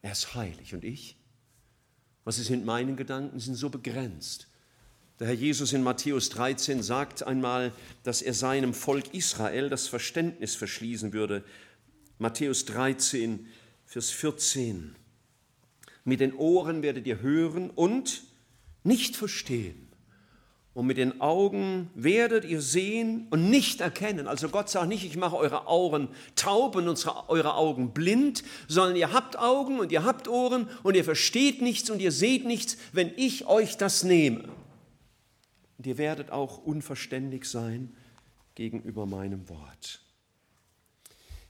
[0.01, 0.73] Er ist heilig.
[0.73, 1.17] Und ich?
[2.23, 3.39] Was ist mit meinen Gedanken?
[3.39, 4.47] Sind so begrenzt.
[5.19, 7.71] Der Herr Jesus in Matthäus 13 sagt einmal,
[8.03, 11.43] dass er seinem Volk Israel das Verständnis verschließen würde.
[12.17, 13.47] Matthäus 13,
[13.85, 14.95] Vers 14.
[16.03, 18.23] Mit den Ohren werdet ihr hören und
[18.83, 19.80] nicht verstehen
[20.73, 24.27] und mit den Augen werdet ihr sehen und nicht erkennen.
[24.27, 28.95] Also Gott sagt nicht, ich mache eure Augen taub und unsere, eure Augen blind, sondern
[28.95, 32.77] ihr habt Augen und ihr habt Ohren und ihr versteht nichts und ihr seht nichts,
[32.93, 34.47] wenn ich euch das nehme.
[35.77, 37.93] Und ihr werdet auch unverständig sein
[38.55, 40.01] gegenüber meinem Wort.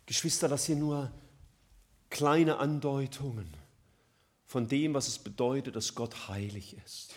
[0.07, 1.11] Geschwister, das hier nur
[2.09, 3.53] kleine Andeutungen
[4.45, 7.13] von dem, was es bedeutet, dass Gott heilig ist.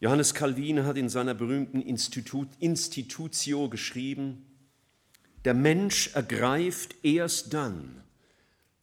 [0.00, 4.46] Johannes Calvin hat in seiner berühmten Institut, Institutio geschrieben,
[5.44, 8.02] der Mensch ergreift erst dann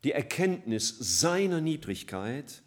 [0.03, 2.63] die Erkenntnis seiner Niedrigkeit,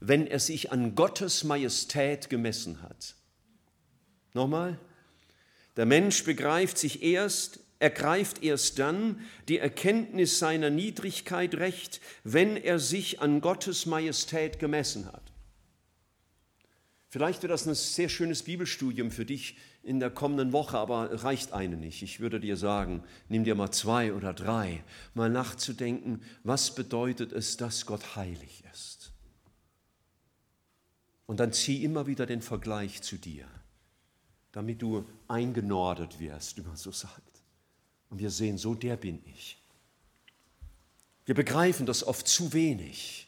[0.00, 3.16] wenn er sich an Gottes Majestät gemessen hat.
[4.34, 4.78] Nochmal,
[5.76, 12.78] der Mensch begreift sich erst, ergreift erst dann die Erkenntnis seiner Niedrigkeit recht, wenn er
[12.78, 15.27] sich an Gottes Majestät gemessen hat.
[17.10, 21.52] Vielleicht wird das ein sehr schönes Bibelstudium für dich in der kommenden Woche, aber reicht
[21.52, 22.02] eine nicht.
[22.02, 27.56] Ich würde dir sagen, nimm dir mal zwei oder drei, mal nachzudenken, was bedeutet es,
[27.56, 29.12] dass Gott heilig ist.
[31.24, 33.46] Und dann zieh immer wieder den Vergleich zu dir,
[34.52, 37.42] damit du eingenordet wirst, wie man so sagt.
[38.10, 39.62] Und wir sehen, so der bin ich.
[41.24, 43.27] Wir begreifen das oft zu wenig.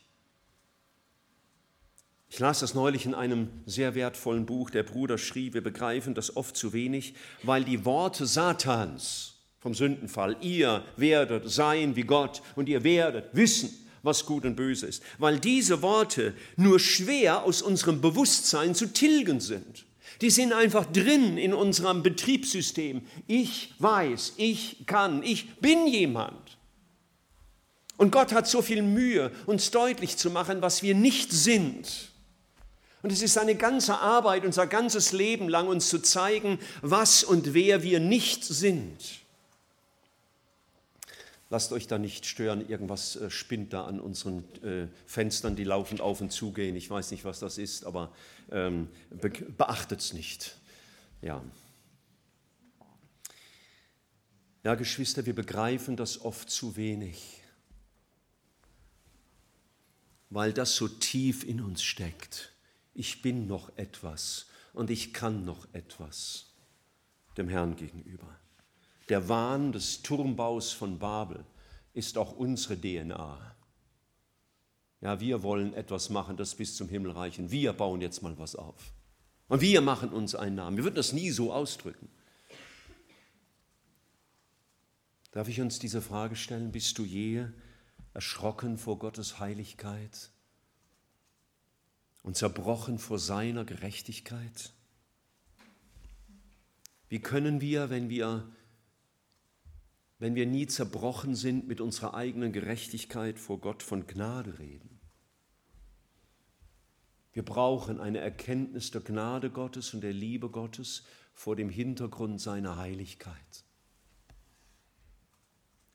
[2.32, 4.70] Ich las das neulich in einem sehr wertvollen Buch.
[4.70, 10.36] Der Bruder schrieb, wir begreifen das oft zu wenig, weil die Worte Satans vom Sündenfall,
[10.40, 13.70] ihr werdet sein wie Gott und ihr werdet wissen,
[14.04, 19.40] was gut und böse ist, weil diese Worte nur schwer aus unserem Bewusstsein zu tilgen
[19.40, 19.84] sind.
[20.20, 23.02] Die sind einfach drin in unserem Betriebssystem.
[23.26, 26.58] Ich weiß, ich kann, ich bin jemand.
[27.96, 32.09] Und Gott hat so viel Mühe, uns deutlich zu machen, was wir nicht sind.
[33.02, 37.54] Und es ist seine ganze Arbeit, unser ganzes Leben lang, uns zu zeigen, was und
[37.54, 39.20] wer wir nicht sind.
[41.48, 46.00] Lasst euch da nicht stören, irgendwas äh, spinnt da an unseren äh, Fenstern, die laufend
[46.00, 46.76] auf und zu gehen.
[46.76, 48.12] Ich weiß nicht, was das ist, aber
[48.52, 50.56] ähm, be beachtet es nicht.
[51.22, 51.42] Ja.
[54.62, 57.40] ja, Geschwister, wir begreifen das oft zu wenig,
[60.28, 62.52] weil das so tief in uns steckt
[62.94, 66.54] ich bin noch etwas und ich kann noch etwas
[67.36, 68.38] dem Herrn gegenüber.
[69.08, 71.44] Der Wahn des Turmbaus von Babel
[71.94, 73.56] ist auch unsere DNA.
[75.00, 77.50] Ja, wir wollen etwas machen, das bis zum Himmel reichen.
[77.50, 78.92] Wir bauen jetzt mal was auf.
[79.48, 80.76] Und wir machen uns einen Namen.
[80.76, 82.08] Wir würden das nie so ausdrücken.
[85.32, 86.70] Darf ich uns diese Frage stellen?
[86.70, 87.46] Bist du je
[88.12, 90.30] erschrocken vor Gottes Heiligkeit?
[92.22, 94.72] Und zerbrochen vor seiner Gerechtigkeit?
[97.08, 98.48] Wie können wir, wenn wir,
[100.18, 105.00] wenn wir nie zerbrochen sind mit unserer eigenen Gerechtigkeit vor Gott von Gnade reden?
[107.32, 112.76] Wir brauchen eine Erkenntnis der Gnade Gottes und der Liebe Gottes vor dem Hintergrund seiner
[112.76, 113.64] Heiligkeit.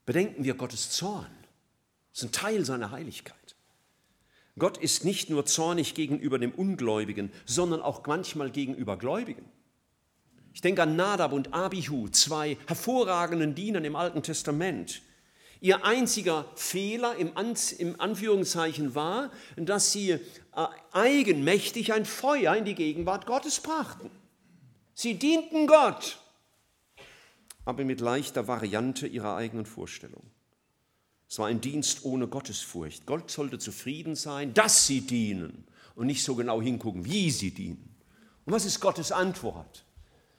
[0.05, 1.31] Bedenken wir Gottes Zorn.
[2.11, 3.44] Das ist ein Teil seiner Heiligkeit.
[4.57, 9.45] Gott ist nicht nur zornig gegenüber dem Ungläubigen, sondern auch manchmal gegenüber Gläubigen.
[10.53, 15.01] Ich denke an Nadab und Abihu, zwei hervorragenden Dienern im Alten Testament.
[15.59, 20.19] Ihr einziger Fehler im, Anführungszeichen war, dass sie äh,
[20.93, 24.09] eigenmächtig ein Feuer in die Gegenwart Gottes brachten.
[24.93, 26.19] Sie dienten Gott,
[27.65, 30.23] aber mit leichter Variante ihrer eigenen Vorstellung.
[31.27, 33.05] Es war ein Dienst ohne Gottesfurcht.
[33.05, 37.95] Gott sollte zufrieden sein, dass sie dienen und nicht so genau hingucken, wie sie dienen.
[38.45, 39.85] Und was ist Gottes Antwort?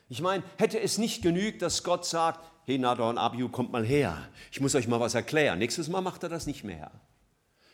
[0.09, 3.85] Ich meine, hätte es nicht genügt, dass Gott sagt, hey Nador und Abihu, kommt mal
[3.85, 5.59] her, ich muss euch mal was erklären.
[5.59, 6.93] Nächstes Mal macht er das nicht mehr.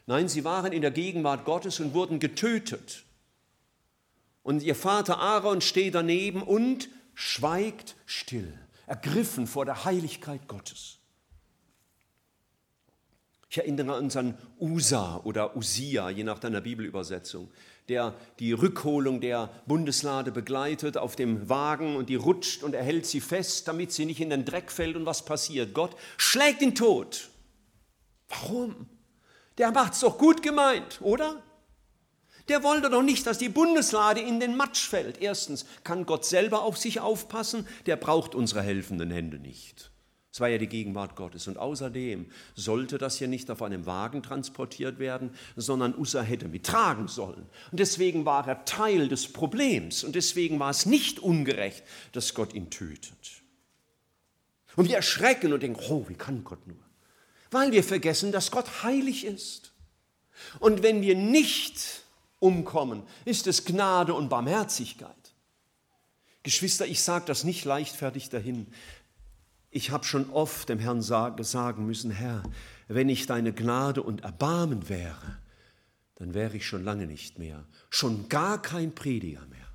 [0.06, 3.04] Nein, sie waren in der Gegenwart Gottes und wurden getötet.
[4.42, 10.98] Und ihr Vater Aaron steht daneben und schweigt still, ergriffen vor der Heiligkeit Gottes.
[13.52, 17.50] Ich erinnere uns an Usa oder Usia, je nach deiner Bibelübersetzung,
[17.90, 23.04] der die Rückholung der Bundeslade begleitet auf dem Wagen und die rutscht und er hält
[23.04, 24.96] sie fest, damit sie nicht in den Dreck fällt.
[24.96, 25.74] Und was passiert?
[25.74, 27.28] Gott schlägt ihn tot.
[28.30, 28.86] Warum?
[29.58, 31.42] Der macht's doch gut gemeint, oder?
[32.48, 35.20] Der wollte doch nicht, dass die Bundeslade in den Matsch fällt.
[35.20, 39.91] Erstens kann Gott selber auf sich aufpassen, der braucht unsere helfenden Hände nicht.
[40.32, 41.46] Es war ja die Gegenwart Gottes.
[41.46, 47.06] Und außerdem sollte das ja nicht auf einem Wagen transportiert werden, sondern Ussa hätte mittragen
[47.06, 47.46] sollen.
[47.70, 50.04] Und deswegen war er Teil des Problems.
[50.04, 53.42] Und deswegen war es nicht ungerecht, dass Gott ihn tötet.
[54.74, 56.78] Und wir erschrecken und denken, oh, wie kann Gott nur?
[57.50, 59.74] Weil wir vergessen, dass Gott heilig ist.
[60.60, 62.04] Und wenn wir nicht
[62.38, 65.10] umkommen, ist es Gnade und Barmherzigkeit.
[66.42, 68.66] Geschwister, ich sage das nicht leichtfertig dahin.
[69.74, 72.42] Ich habe schon oft dem Herrn sagen müssen, Herr,
[72.88, 75.38] wenn ich deine Gnade und Erbarmen wäre,
[76.16, 79.66] dann wäre ich schon lange nicht mehr, schon gar kein Prediger mehr.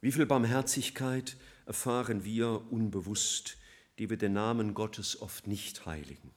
[0.00, 3.56] Wie viel Barmherzigkeit erfahren wir unbewusst,
[3.98, 6.30] die wir den Namen Gottes oft nicht heiligen.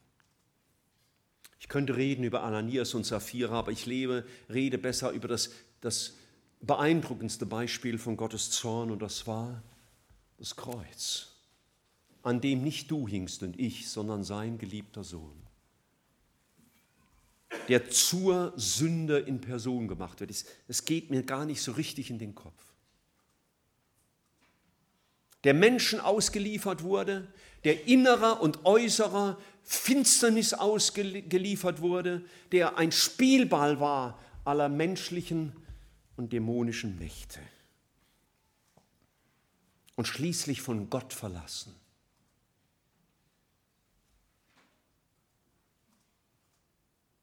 [1.60, 6.16] Ich könnte reden über Ananias und Sapphira, aber ich lebe, rede besser über das, das
[6.62, 9.62] beeindruckendste Beispiel von Gottes Zorn und das war
[10.40, 11.36] das Kreuz,
[12.24, 15.40] an dem nicht du hingst und ich, sondern sein geliebter Sohn.
[17.68, 20.32] der zur Sünde in Person gemacht wird.
[20.68, 22.64] Es geht mir gar nicht so richtig in den Kopf.
[25.44, 27.28] Der Menschen ausgeliefert wurde,
[27.64, 35.54] der innerer und äußerer Finsternis ausgeliefert wurde, der ein Spielball war aller menschlichen
[36.18, 37.40] und dämonischen Mächte.
[40.00, 41.76] Und schließlich von Gott verlassen.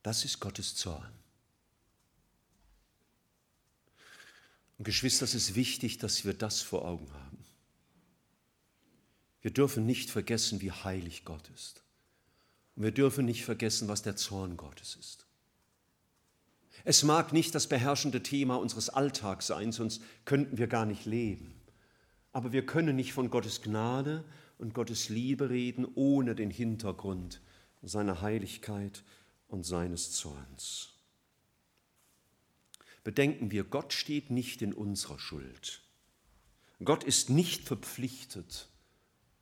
[0.02, 1.10] Das ist Gottes Zorn.
[4.76, 7.38] Und Geschwister, es ist wichtig, dass wir das vor Augen haben.
[9.40, 11.82] Wir dürfen nicht vergessen, wie heilig Gott ist.
[12.74, 15.24] Und wir dürfen nicht vergessen, was der Zorn Gottes ist.
[16.84, 21.55] Es mag nicht das beherrschende Thema unseres Alltags sein, sonst könnten wir gar nicht leben.
[22.36, 24.22] Aber wir können nicht von Gottes Gnade
[24.58, 27.40] und Gottes Liebe reden ohne den Hintergrund
[27.80, 29.04] seiner Heiligkeit
[29.48, 30.90] und seines Zorns.
[33.04, 35.80] Bedenken wir, Gott steht nicht in unserer Schuld.
[36.84, 38.68] Gott ist nicht verpflichtet,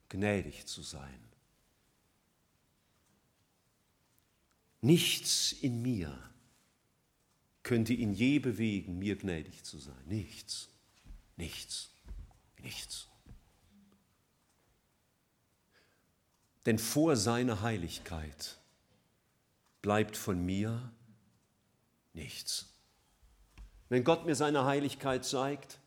[0.08, 1.18] gnädig zu sein.
[4.82, 6.16] Nichts in mir
[7.64, 10.04] könnte ihn je bewegen, mir gnädig zu sein.
[10.06, 10.68] Nichts,
[11.36, 11.90] nichts,
[12.64, 13.06] nichts.
[16.66, 18.58] Denn vor seiner Heiligkeit
[19.82, 20.90] bleibt von mir
[22.14, 22.66] nichts.
[23.88, 25.78] Wenn Gott mir seine Heiligkeit zeigt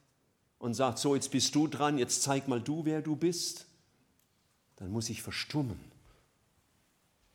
[0.59, 3.65] und sagt, so jetzt bist du dran, jetzt zeig mal du, wer du bist,
[4.75, 5.79] dann muss ich verstummen.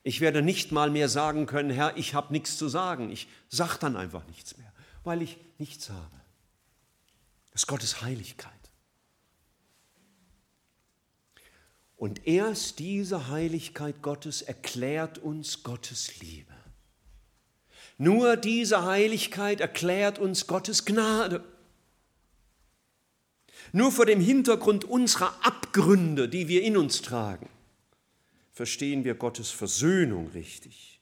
[0.04, 3.10] Ich werde nicht mal mehr sagen können, Herr, ich habe nichts zu sagen.
[3.10, 4.72] Ich sage dann einfach nichts mehr,
[5.04, 6.20] weil ich nichts habe.
[7.50, 8.61] Das ist Gottes Heiligkeit.
[12.02, 16.52] Und erst diese Heiligkeit Gottes erklärt uns Gottes Liebe.
[17.96, 21.44] Nur diese Heiligkeit erklärt uns Gottes Gnade.
[23.70, 27.48] Nur vor dem Hintergrund unserer Abgründe, die wir in uns tragen,
[28.50, 31.00] verstehen wir Gottes Versöhnung richtig.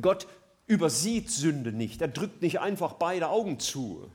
[0.00, 0.26] Gott
[0.66, 4.10] übersieht Sünde nicht, er drückt nicht einfach beide Augen zu.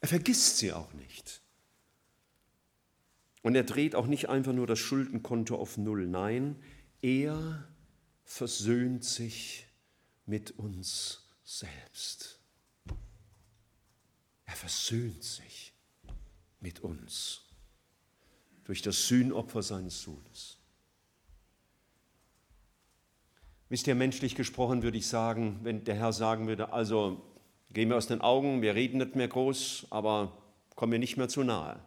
[0.00, 1.42] Er vergisst sie auch nicht.
[3.48, 6.06] Und er dreht auch nicht einfach nur das Schuldenkonto auf Null.
[6.06, 6.56] Nein,
[7.00, 7.66] er
[8.26, 9.64] versöhnt sich
[10.26, 12.40] mit uns selbst.
[14.44, 15.72] Er versöhnt sich
[16.60, 17.40] mit uns
[18.64, 20.58] durch das Sühnopfer seines Sohnes.
[23.70, 27.22] Wisst ihr, menschlich gesprochen würde ich sagen, wenn der Herr sagen würde, also
[27.70, 30.36] gehen wir aus den Augen, wir reden nicht mehr groß, aber
[30.74, 31.82] komm mir nicht mehr zu nahe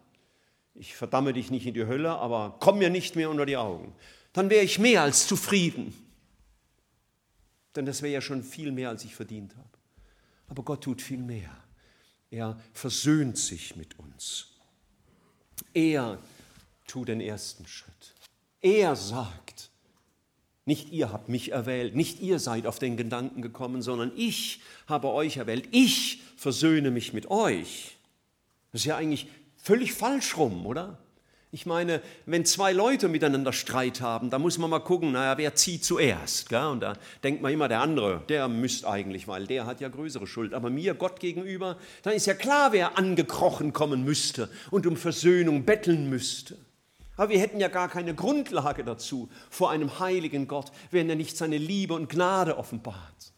[0.75, 3.93] ich verdamme dich nicht in die Hölle, aber komm mir nicht mehr unter die Augen,
[4.33, 5.93] dann wäre ich mehr als zufrieden.
[7.75, 9.69] Denn das wäre ja schon viel mehr, als ich verdient habe.
[10.47, 11.55] Aber Gott tut viel mehr.
[12.29, 14.47] Er versöhnt sich mit uns.
[15.73, 16.17] Er
[16.87, 18.15] tut den ersten Schritt.
[18.61, 19.69] Er sagt,
[20.65, 25.09] nicht ihr habt mich erwählt, nicht ihr seid auf den Gedanken gekommen, sondern ich habe
[25.09, 25.67] euch erwählt.
[25.71, 27.97] Ich versöhne mich mit euch.
[28.71, 29.27] Das ist ja eigentlich
[29.61, 30.97] Völlig falsch rum, oder?
[31.53, 35.53] Ich meine, wenn zwei Leute miteinander Streit haben, da muss man mal gucken, naja, wer
[35.53, 36.47] zieht zuerst?
[36.47, 36.65] Gell?
[36.65, 36.93] Und da
[37.23, 40.53] denkt man immer, der andere, der müsste eigentlich, weil der hat ja größere Schuld.
[40.53, 45.65] Aber mir, Gott gegenüber, dann ist ja klar, wer angekrochen kommen müsste und um Versöhnung
[45.65, 46.57] betteln müsste.
[47.17, 51.35] Aber wir hätten ja gar keine Grundlage dazu vor einem heiligen Gott, wenn er nicht
[51.35, 53.30] seine Liebe und Gnade offenbart.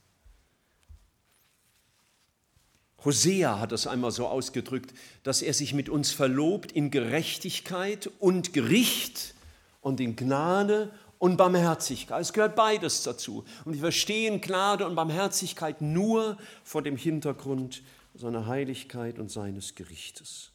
[3.05, 8.53] Hosea hat es einmal so ausgedrückt, dass er sich mit uns verlobt in Gerechtigkeit und
[8.53, 9.33] Gericht
[9.81, 12.21] und in Gnade und Barmherzigkeit.
[12.21, 13.45] Es gehört beides dazu.
[13.65, 17.81] Und wir verstehen Gnade und Barmherzigkeit nur vor dem Hintergrund
[18.13, 20.51] seiner Heiligkeit und seines Gerichtes.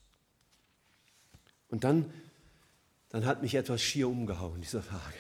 [1.69, 2.13] Und dann,
[3.11, 5.19] dann hat mich etwas schier umgehauen, diese Frage,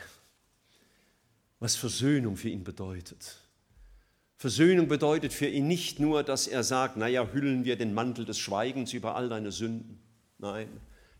[1.60, 3.36] was Versöhnung für ihn bedeutet.
[4.38, 8.38] Versöhnung bedeutet für ihn nicht nur, dass er sagt, naja, hüllen wir den Mantel des
[8.38, 10.00] Schweigens über all deine Sünden.
[10.38, 10.68] Nein,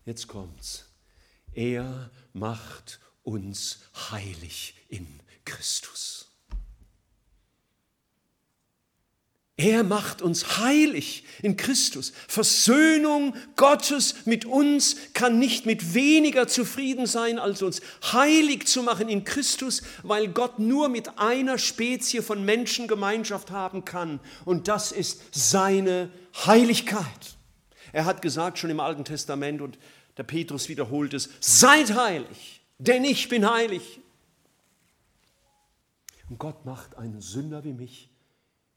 [0.05, 0.89] jetzt kommt's.
[1.51, 5.05] Er macht uns heilig in
[5.43, 6.28] Christus.
[9.59, 12.13] Er macht uns heilig in Christus.
[12.29, 17.81] Versöhnung Gottes mit uns kann nicht mit weniger zufrieden sein, als uns
[18.13, 23.83] heilig zu machen in Christus, weil Gott nur mit einer Spezie von Menschen Gemeinschaft haben
[23.83, 24.21] kann.
[24.45, 26.09] Und das ist seine
[26.45, 27.35] Heiligkeit.
[27.91, 29.77] Er hat gesagt schon im Alten Testament und
[30.15, 33.99] der Petrus wiederholt es, seid heilig, denn ich bin heilig.
[36.29, 38.09] Und Gott macht einen Sünder wie mich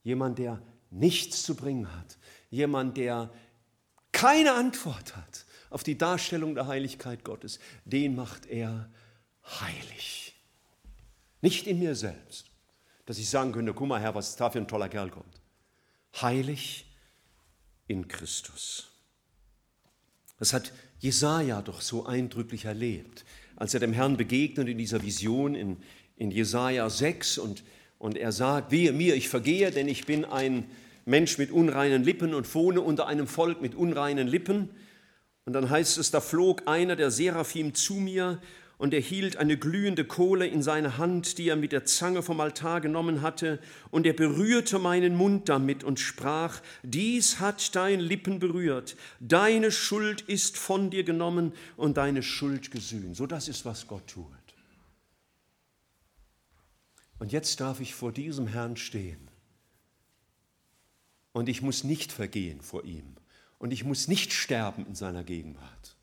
[0.03, 0.61] Jemand, der
[0.93, 2.17] nichts zu bringen hat.
[2.49, 3.31] Jemand, der
[4.11, 7.59] keine Antwort hat auf die Darstellung der Heiligkeit Gottes.
[7.83, 8.89] Den macht er
[9.43, 10.35] heilig.
[11.41, 12.45] Nicht in mir selbst,
[13.05, 15.41] dass ich sagen könnte, guck mal Herr, was da für ein toller Kerl kommt.
[16.21, 16.85] Heilig
[17.87, 18.89] in Christus.
[20.37, 23.25] Das hat Jesaja doch so eindrücklich erlebt,
[23.55, 25.77] als er dem Herrn begegnet in dieser Vision in,
[26.15, 27.63] in Jesaja 6 und,
[27.97, 30.69] und er sagt: Wehe mir, ich vergehe, denn ich bin ein
[31.05, 34.69] Mensch mit unreinen Lippen und wohne unter einem Volk mit unreinen Lippen.
[35.45, 38.39] Und dann heißt es: Da flog einer der Seraphim zu mir
[38.77, 42.41] und er hielt eine glühende Kohle in seine Hand, die er mit der Zange vom
[42.41, 43.59] Altar genommen hatte,
[43.91, 50.21] und er berührte meinen Mund damit und sprach, dies hat dein Lippen berührt, deine Schuld
[50.21, 53.15] ist von dir genommen und deine Schuld gesühnt.
[53.15, 54.27] So das ist, was Gott tut.
[57.19, 59.32] Und jetzt darf ich vor diesem Herrn stehen.
[61.33, 63.15] Und ich muss nicht vergehen vor ihm.
[63.59, 65.97] Und ich muss nicht sterben in seiner Gegenwart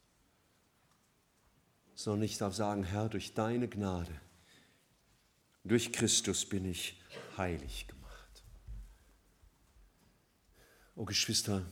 [2.01, 4.19] sondern ich darf sagen, Herr, durch deine Gnade,
[5.65, 6.99] durch Christus bin ich
[7.37, 8.43] heilig gemacht.
[10.97, 11.67] Oh Geschwister,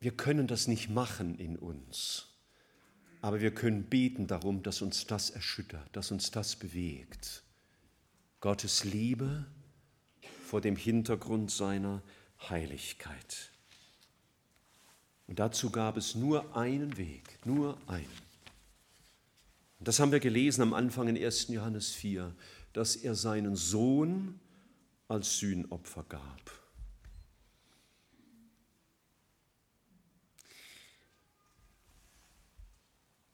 [0.00, 2.34] wir können das nicht machen in uns,
[3.20, 7.44] aber wir können beten darum, dass uns das erschüttert, dass uns das bewegt.
[8.40, 9.46] Gottes Liebe
[10.44, 12.02] vor dem Hintergrund seiner
[12.48, 13.50] Heiligkeit.
[15.26, 18.26] Und dazu gab es nur einen Weg, nur einen.
[19.80, 21.48] Das haben wir gelesen am Anfang in 1.
[21.48, 22.34] Johannes 4,
[22.72, 24.40] dass er seinen Sohn
[25.08, 26.50] als Sühnopfer gab.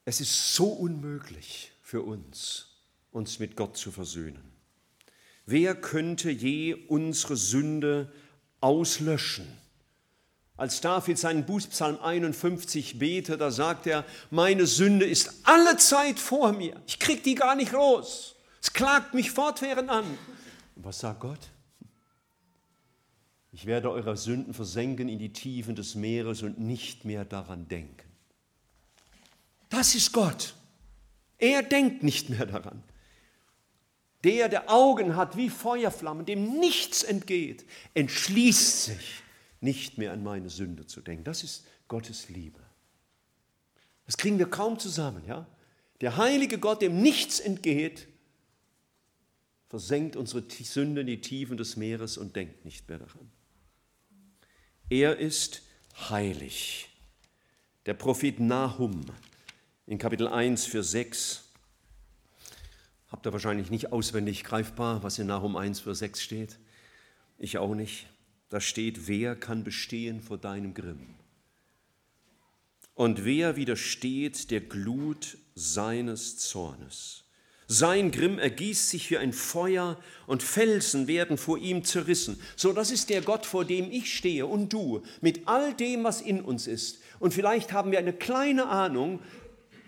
[0.04, 2.66] Es ist so unmöglich für uns,
[3.12, 4.52] uns mit Gott zu versöhnen.
[5.46, 8.12] Wer könnte je unsere Sünde
[8.62, 9.46] auslöschen?
[10.56, 16.52] Als David seinen Bußpsalm 51 betet, da sagt er, meine Sünde ist alle Zeit vor
[16.52, 16.80] mir.
[16.86, 18.36] Ich krieg die gar nicht los.
[18.62, 20.04] Es klagt mich fortwährend an.
[20.76, 21.40] Was sagt Gott?
[23.50, 28.08] Ich werde eure Sünden versenken in die Tiefen des Meeres und nicht mehr daran denken.
[29.68, 30.54] Das ist Gott.
[31.38, 32.82] Er denkt nicht mehr daran.
[34.24, 37.64] Der, der Augen hat wie Feuerflammen, dem nichts entgeht,
[37.94, 39.22] entschließt sich,
[39.60, 41.24] nicht mehr an meine Sünde zu denken.
[41.24, 42.60] Das ist Gottes Liebe.
[44.06, 45.22] Das kriegen wir kaum zusammen.
[45.26, 45.46] Ja?
[46.00, 48.08] Der heilige Gott, dem nichts entgeht,
[49.68, 53.30] versenkt unsere Sünde in die Tiefen des Meeres und denkt nicht mehr daran.
[54.90, 55.62] Er ist
[56.10, 56.90] heilig.
[57.86, 59.06] Der Prophet Nahum
[59.86, 61.51] in Kapitel 1 für 6
[63.12, 66.58] habt ihr wahrscheinlich nicht auswendig greifbar, was in Nahum 1 für 6 steht.
[67.38, 68.06] Ich auch nicht.
[68.48, 71.14] Da steht, wer kann bestehen vor deinem Grimm?
[72.94, 77.24] Und wer widersteht der Glut seines Zornes?
[77.68, 82.38] Sein Grimm ergießt sich wie ein Feuer und Felsen werden vor ihm zerrissen.
[82.56, 86.20] So, das ist der Gott, vor dem ich stehe und du, mit all dem, was
[86.20, 87.00] in uns ist.
[87.18, 89.20] Und vielleicht haben wir eine kleine Ahnung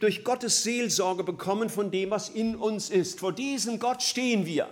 [0.00, 3.20] durch Gottes Seelsorge bekommen von dem, was in uns ist.
[3.20, 4.68] Vor diesem Gott stehen wir.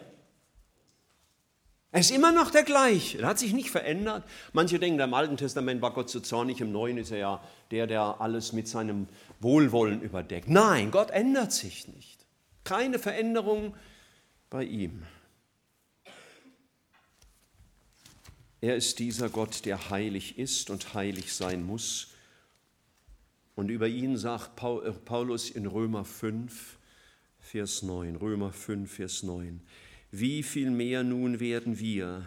[1.94, 4.24] Er ist immer noch der gleiche, er hat sich nicht verändert.
[4.54, 7.86] Manche denken, im Alten Testament war Gott so zornig, im Neuen ist er ja der,
[7.86, 9.08] der alles mit seinem
[9.40, 10.48] Wohlwollen überdeckt.
[10.48, 12.24] Nein, Gott ändert sich nicht.
[12.64, 13.74] Keine Veränderung
[14.48, 15.02] bei ihm.
[18.62, 22.11] Er ist dieser Gott, der heilig ist und heilig sein muss.
[23.55, 26.78] Und über ihn sagt äh, Paulus in Römer 5,
[27.38, 29.61] Vers 9, Römer 5, Vers 9,
[30.11, 32.24] wie viel mehr nun werden wir,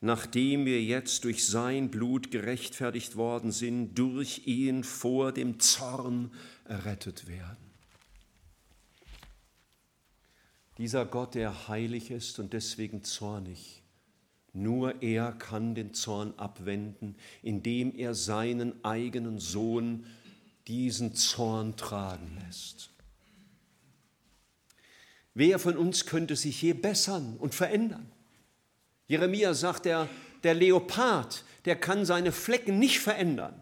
[0.00, 6.32] nachdem wir jetzt durch sein Blut gerechtfertigt worden sind, durch ihn vor dem Zorn
[6.64, 7.72] errettet werden.
[10.78, 13.82] Dieser Gott, der heilig ist und deswegen zornig,
[14.54, 20.04] nur er kann den Zorn abwenden, indem er seinen eigenen Sohn
[20.68, 22.90] diesen Zorn tragen lässt.
[25.34, 28.10] Wer von uns könnte sich je bessern und verändern?
[29.08, 30.08] Jeremia sagt, der,
[30.42, 33.58] der Leopard, der kann seine Flecken nicht verändern.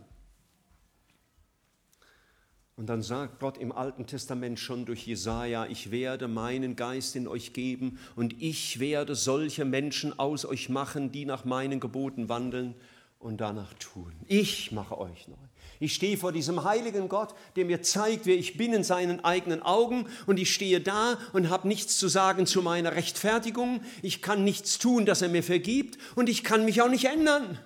[2.81, 7.29] Und dann sagt Gott im Alten Testament schon durch Jesaja: Ich werde meinen Geist in
[7.29, 12.75] euch geben und ich werde solche Menschen aus euch machen, die nach meinen Geboten wandeln
[13.19, 14.15] und danach tun.
[14.29, 15.50] Ich mache euch neu.
[15.83, 19.63] Ich stehe vor diesem heiligen Gott, der mir zeigt, wer ich bin in seinen eigenen
[19.63, 23.83] Augen und ich stehe da und habe nichts zu sagen zu meiner Rechtfertigung.
[24.03, 27.59] Ich kann nichts tun, dass er mir vergibt und ich kann mich auch nicht ändern.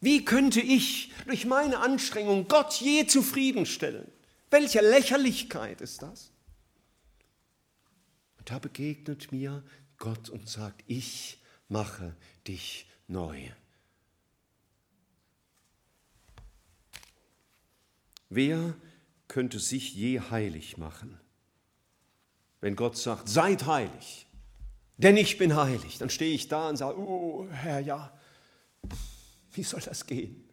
[0.00, 4.06] Wie könnte ich durch meine Anstrengung Gott je zufriedenstellen?
[4.50, 6.30] Welche Lächerlichkeit ist das?
[8.38, 9.62] Und da begegnet mir
[9.96, 12.14] Gott und sagt, ich mache
[12.46, 13.48] dich neu.
[18.30, 18.74] Wer
[19.28, 21.20] könnte sich je heilig machen?
[22.60, 24.26] Wenn Gott sagt, seid heilig,
[24.96, 28.12] denn ich bin heilig, dann stehe ich da und sage, oh Herr, ja,
[29.52, 30.44] wie soll das gehen?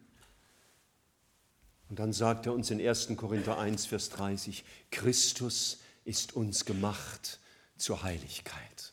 [1.88, 3.08] Und dann sagt er uns in 1.
[3.16, 7.38] Korinther 1, Vers 30, Christus ist uns gemacht
[7.76, 8.92] zur Heiligkeit.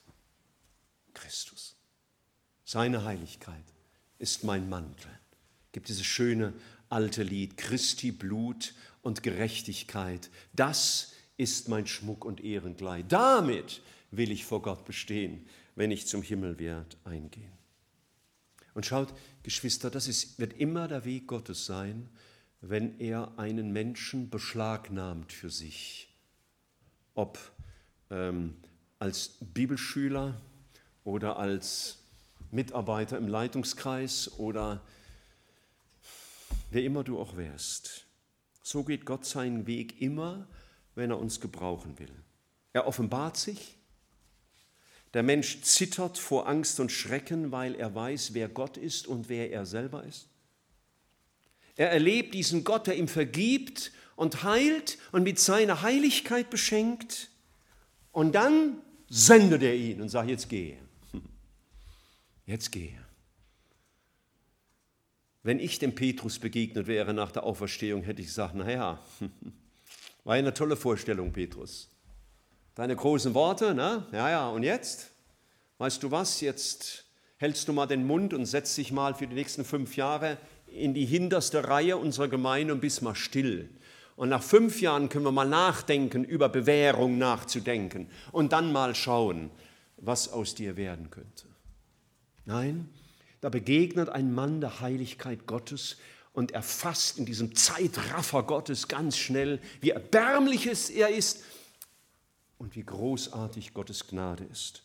[1.13, 1.75] Christus.
[2.63, 3.63] Seine Heiligkeit
[4.19, 5.09] ist mein Mantel.
[5.71, 6.53] Gibt dieses schöne
[6.89, 10.29] alte Lied, Christi Blut und Gerechtigkeit.
[10.53, 13.11] Das ist mein Schmuck und Ehrenkleid.
[13.11, 13.81] Damit
[14.11, 17.51] will ich vor Gott bestehen, wenn ich zum Himmel werde eingehen.
[18.73, 19.13] Und schaut,
[19.43, 22.09] Geschwister, das ist, wird immer der Weg Gottes sein,
[22.61, 26.09] wenn er einen Menschen beschlagnahmt für sich.
[27.13, 27.39] Ob
[28.09, 28.55] ähm,
[28.99, 30.41] als Bibelschüler
[31.03, 31.99] oder als
[32.51, 34.81] Mitarbeiter im Leitungskreis oder
[36.69, 38.07] wer immer du auch wärst.
[38.61, 40.47] So geht Gott seinen Weg immer,
[40.95, 42.11] wenn er uns gebrauchen will.
[42.73, 43.77] Er offenbart sich.
[45.13, 49.51] Der Mensch zittert vor Angst und Schrecken, weil er weiß, wer Gott ist und wer
[49.51, 50.27] er selber ist.
[51.77, 57.29] Er erlebt diesen Gott, der ihm vergibt und heilt und mit seiner Heiligkeit beschenkt.
[58.11, 60.77] Und dann sendet er ihn und sagt, jetzt gehe.
[62.45, 63.04] Jetzt gehe.
[65.45, 68.99] Wenn ich dem Petrus begegnet wäre nach der Auferstehung, hätte ich gesagt, naja,
[70.23, 71.87] war eine tolle Vorstellung, Petrus.
[72.73, 74.07] Deine großen Worte, ne?
[74.11, 75.11] Ja, ja, und jetzt?
[75.77, 76.41] Weißt du was?
[76.41, 77.05] Jetzt
[77.37, 80.95] hältst du mal den Mund und setzt dich mal für die nächsten fünf Jahre in
[80.95, 83.69] die hinterste Reihe unserer Gemeinde und bist mal still.
[84.15, 89.51] Und nach fünf Jahren können wir mal nachdenken, über Bewährung nachzudenken und dann mal schauen,
[89.97, 91.45] was aus dir werden könnte.
[92.45, 92.89] Nein,
[93.45, 95.97] da begegnet ein Mann der Heiligkeit Gottes
[96.33, 101.43] und erfasst in diesem Zeitraffer Gottes ganz schnell, wie erbärmlich es er ist
[102.57, 104.81] und wie großartig Gottes Gnade ist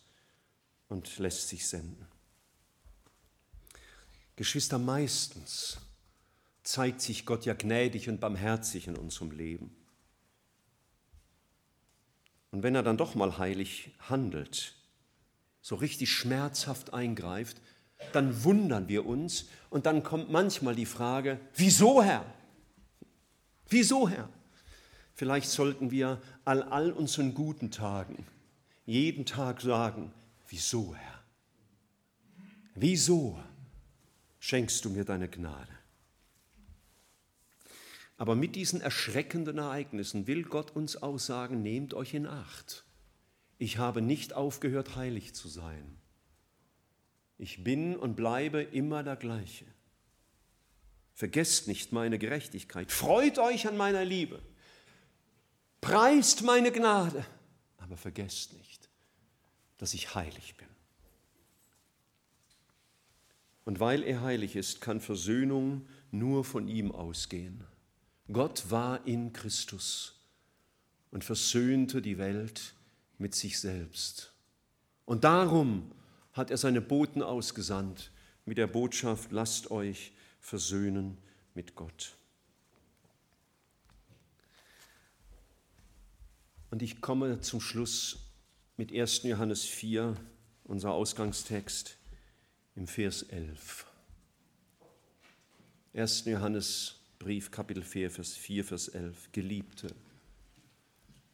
[0.90, 2.06] und lässt sich senden.
[4.36, 5.78] Geschwister, meistens
[6.62, 9.74] zeigt sich Gott ja gnädig und barmherzig in unserem Leben.
[12.50, 14.74] Und wenn er dann doch mal heilig handelt,
[15.62, 17.56] so richtig schmerzhaft eingreift,
[18.12, 22.24] dann wundern wir uns und dann kommt manchmal die Frage, wieso Herr?
[23.68, 24.28] Wieso Herr?
[25.14, 28.26] Vielleicht sollten wir all, all unseren guten Tagen
[28.86, 30.12] jeden Tag sagen,
[30.48, 31.22] wieso Herr?
[32.74, 33.38] Wieso
[34.40, 35.70] schenkst du mir deine Gnade?
[38.16, 42.84] Aber mit diesen erschreckenden Ereignissen will Gott uns aussagen, nehmt euch in Acht.
[43.58, 45.99] Ich habe nicht aufgehört, heilig zu sein.
[47.40, 49.64] Ich bin und bleibe immer der gleiche.
[51.14, 52.92] Vergesst nicht meine Gerechtigkeit.
[52.92, 54.42] Freut euch an meiner Liebe.
[55.80, 57.24] Preist meine Gnade.
[57.78, 58.90] Aber vergesst nicht,
[59.78, 60.68] dass ich heilig bin.
[63.64, 67.64] Und weil er heilig ist, kann Versöhnung nur von ihm ausgehen.
[68.30, 70.14] Gott war in Christus
[71.10, 72.74] und versöhnte die Welt
[73.16, 74.34] mit sich selbst.
[75.06, 75.90] Und darum
[76.32, 78.10] hat er seine Boten ausgesandt
[78.44, 81.18] mit der Botschaft, lasst euch versöhnen
[81.54, 82.14] mit Gott.
[86.70, 88.18] Und ich komme zum Schluss
[88.76, 89.24] mit 1.
[89.24, 90.16] Johannes 4,
[90.64, 91.96] unser Ausgangstext
[92.76, 93.86] im Vers 11.
[95.92, 96.24] 1.
[96.26, 99.32] Johannes Brief, Kapitel 4, Vers 4, Vers 11.
[99.32, 99.94] Geliebte,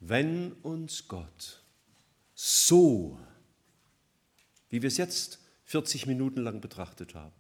[0.01, 1.63] wenn uns Gott
[2.35, 3.21] so
[4.69, 7.35] wie wir es jetzt 40 Minuten lang betrachtet haben.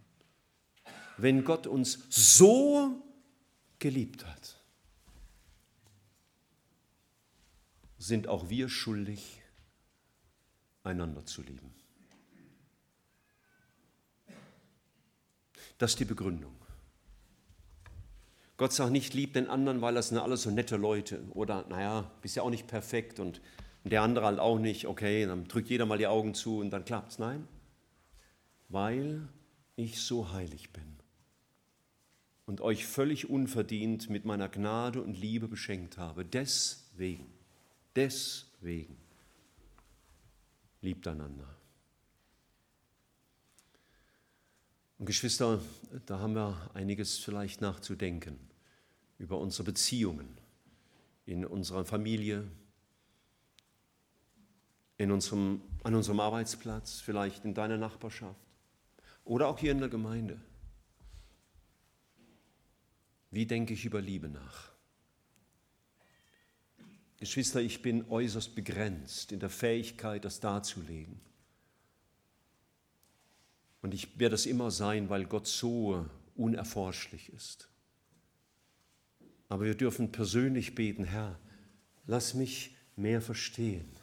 [1.16, 3.02] Wenn Gott uns so
[3.78, 4.60] geliebt hat,
[7.98, 9.42] sind auch wir schuldig,
[10.82, 11.74] einander zu lieben.
[15.78, 16.54] Das ist die Begründung.
[18.56, 21.22] Gott sagt nicht, lieb den anderen, weil das sind alles so nette Leute.
[21.34, 23.42] Oder, naja, bist ja auch nicht perfekt und
[23.86, 26.70] und der andere halt auch nicht, okay, dann drückt jeder mal die Augen zu und
[26.70, 27.18] dann klappt es.
[27.20, 27.46] Nein,
[28.68, 29.28] weil
[29.76, 30.96] ich so heilig bin
[32.46, 36.24] und euch völlig unverdient mit meiner Gnade und Liebe beschenkt habe.
[36.24, 37.32] Deswegen,
[37.94, 38.96] deswegen
[40.80, 41.46] liebt einander.
[44.98, 45.60] Und Geschwister,
[46.06, 48.36] da haben wir einiges vielleicht nachzudenken
[49.20, 50.26] über unsere Beziehungen
[51.24, 52.48] in unserer Familie,
[54.98, 58.40] in unserem, an unserem Arbeitsplatz, vielleicht in deiner Nachbarschaft
[59.24, 60.40] oder auch hier in der Gemeinde.
[63.30, 64.72] Wie denke ich über Liebe nach?
[67.18, 71.20] Geschwister, ich bin äußerst begrenzt in der Fähigkeit, das darzulegen.
[73.82, 77.68] Und ich werde es immer sein, weil Gott so unerforschlich ist.
[79.48, 81.38] Aber wir dürfen persönlich beten, Herr,
[82.06, 83.95] lass mich mehr verstehen,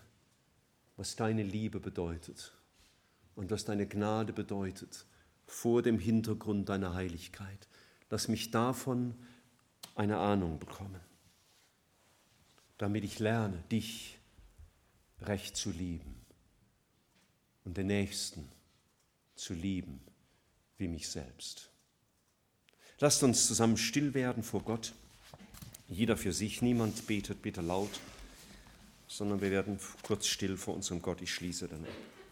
[0.98, 2.54] was deine Liebe bedeutet
[3.36, 5.06] und was deine Gnade bedeutet
[5.46, 7.68] vor dem Hintergrund deiner Heiligkeit.
[8.10, 9.16] Lass mich davon
[9.96, 11.02] eine Ahnung bekommen,
[12.78, 14.20] damit ich lerne, dich
[15.22, 16.16] recht zu lieben
[17.66, 18.50] und den Nächsten
[19.36, 20.00] zu lieben
[20.78, 21.70] wie mich selbst.
[23.00, 24.94] Lasst uns zusammen still werden vor Gott,
[25.88, 28.00] jeder für sich, niemand betet bitte laut,
[29.18, 31.22] sondern wir werden kurz still vor unserem Gott.
[31.22, 32.23] Ich schließe dann ab.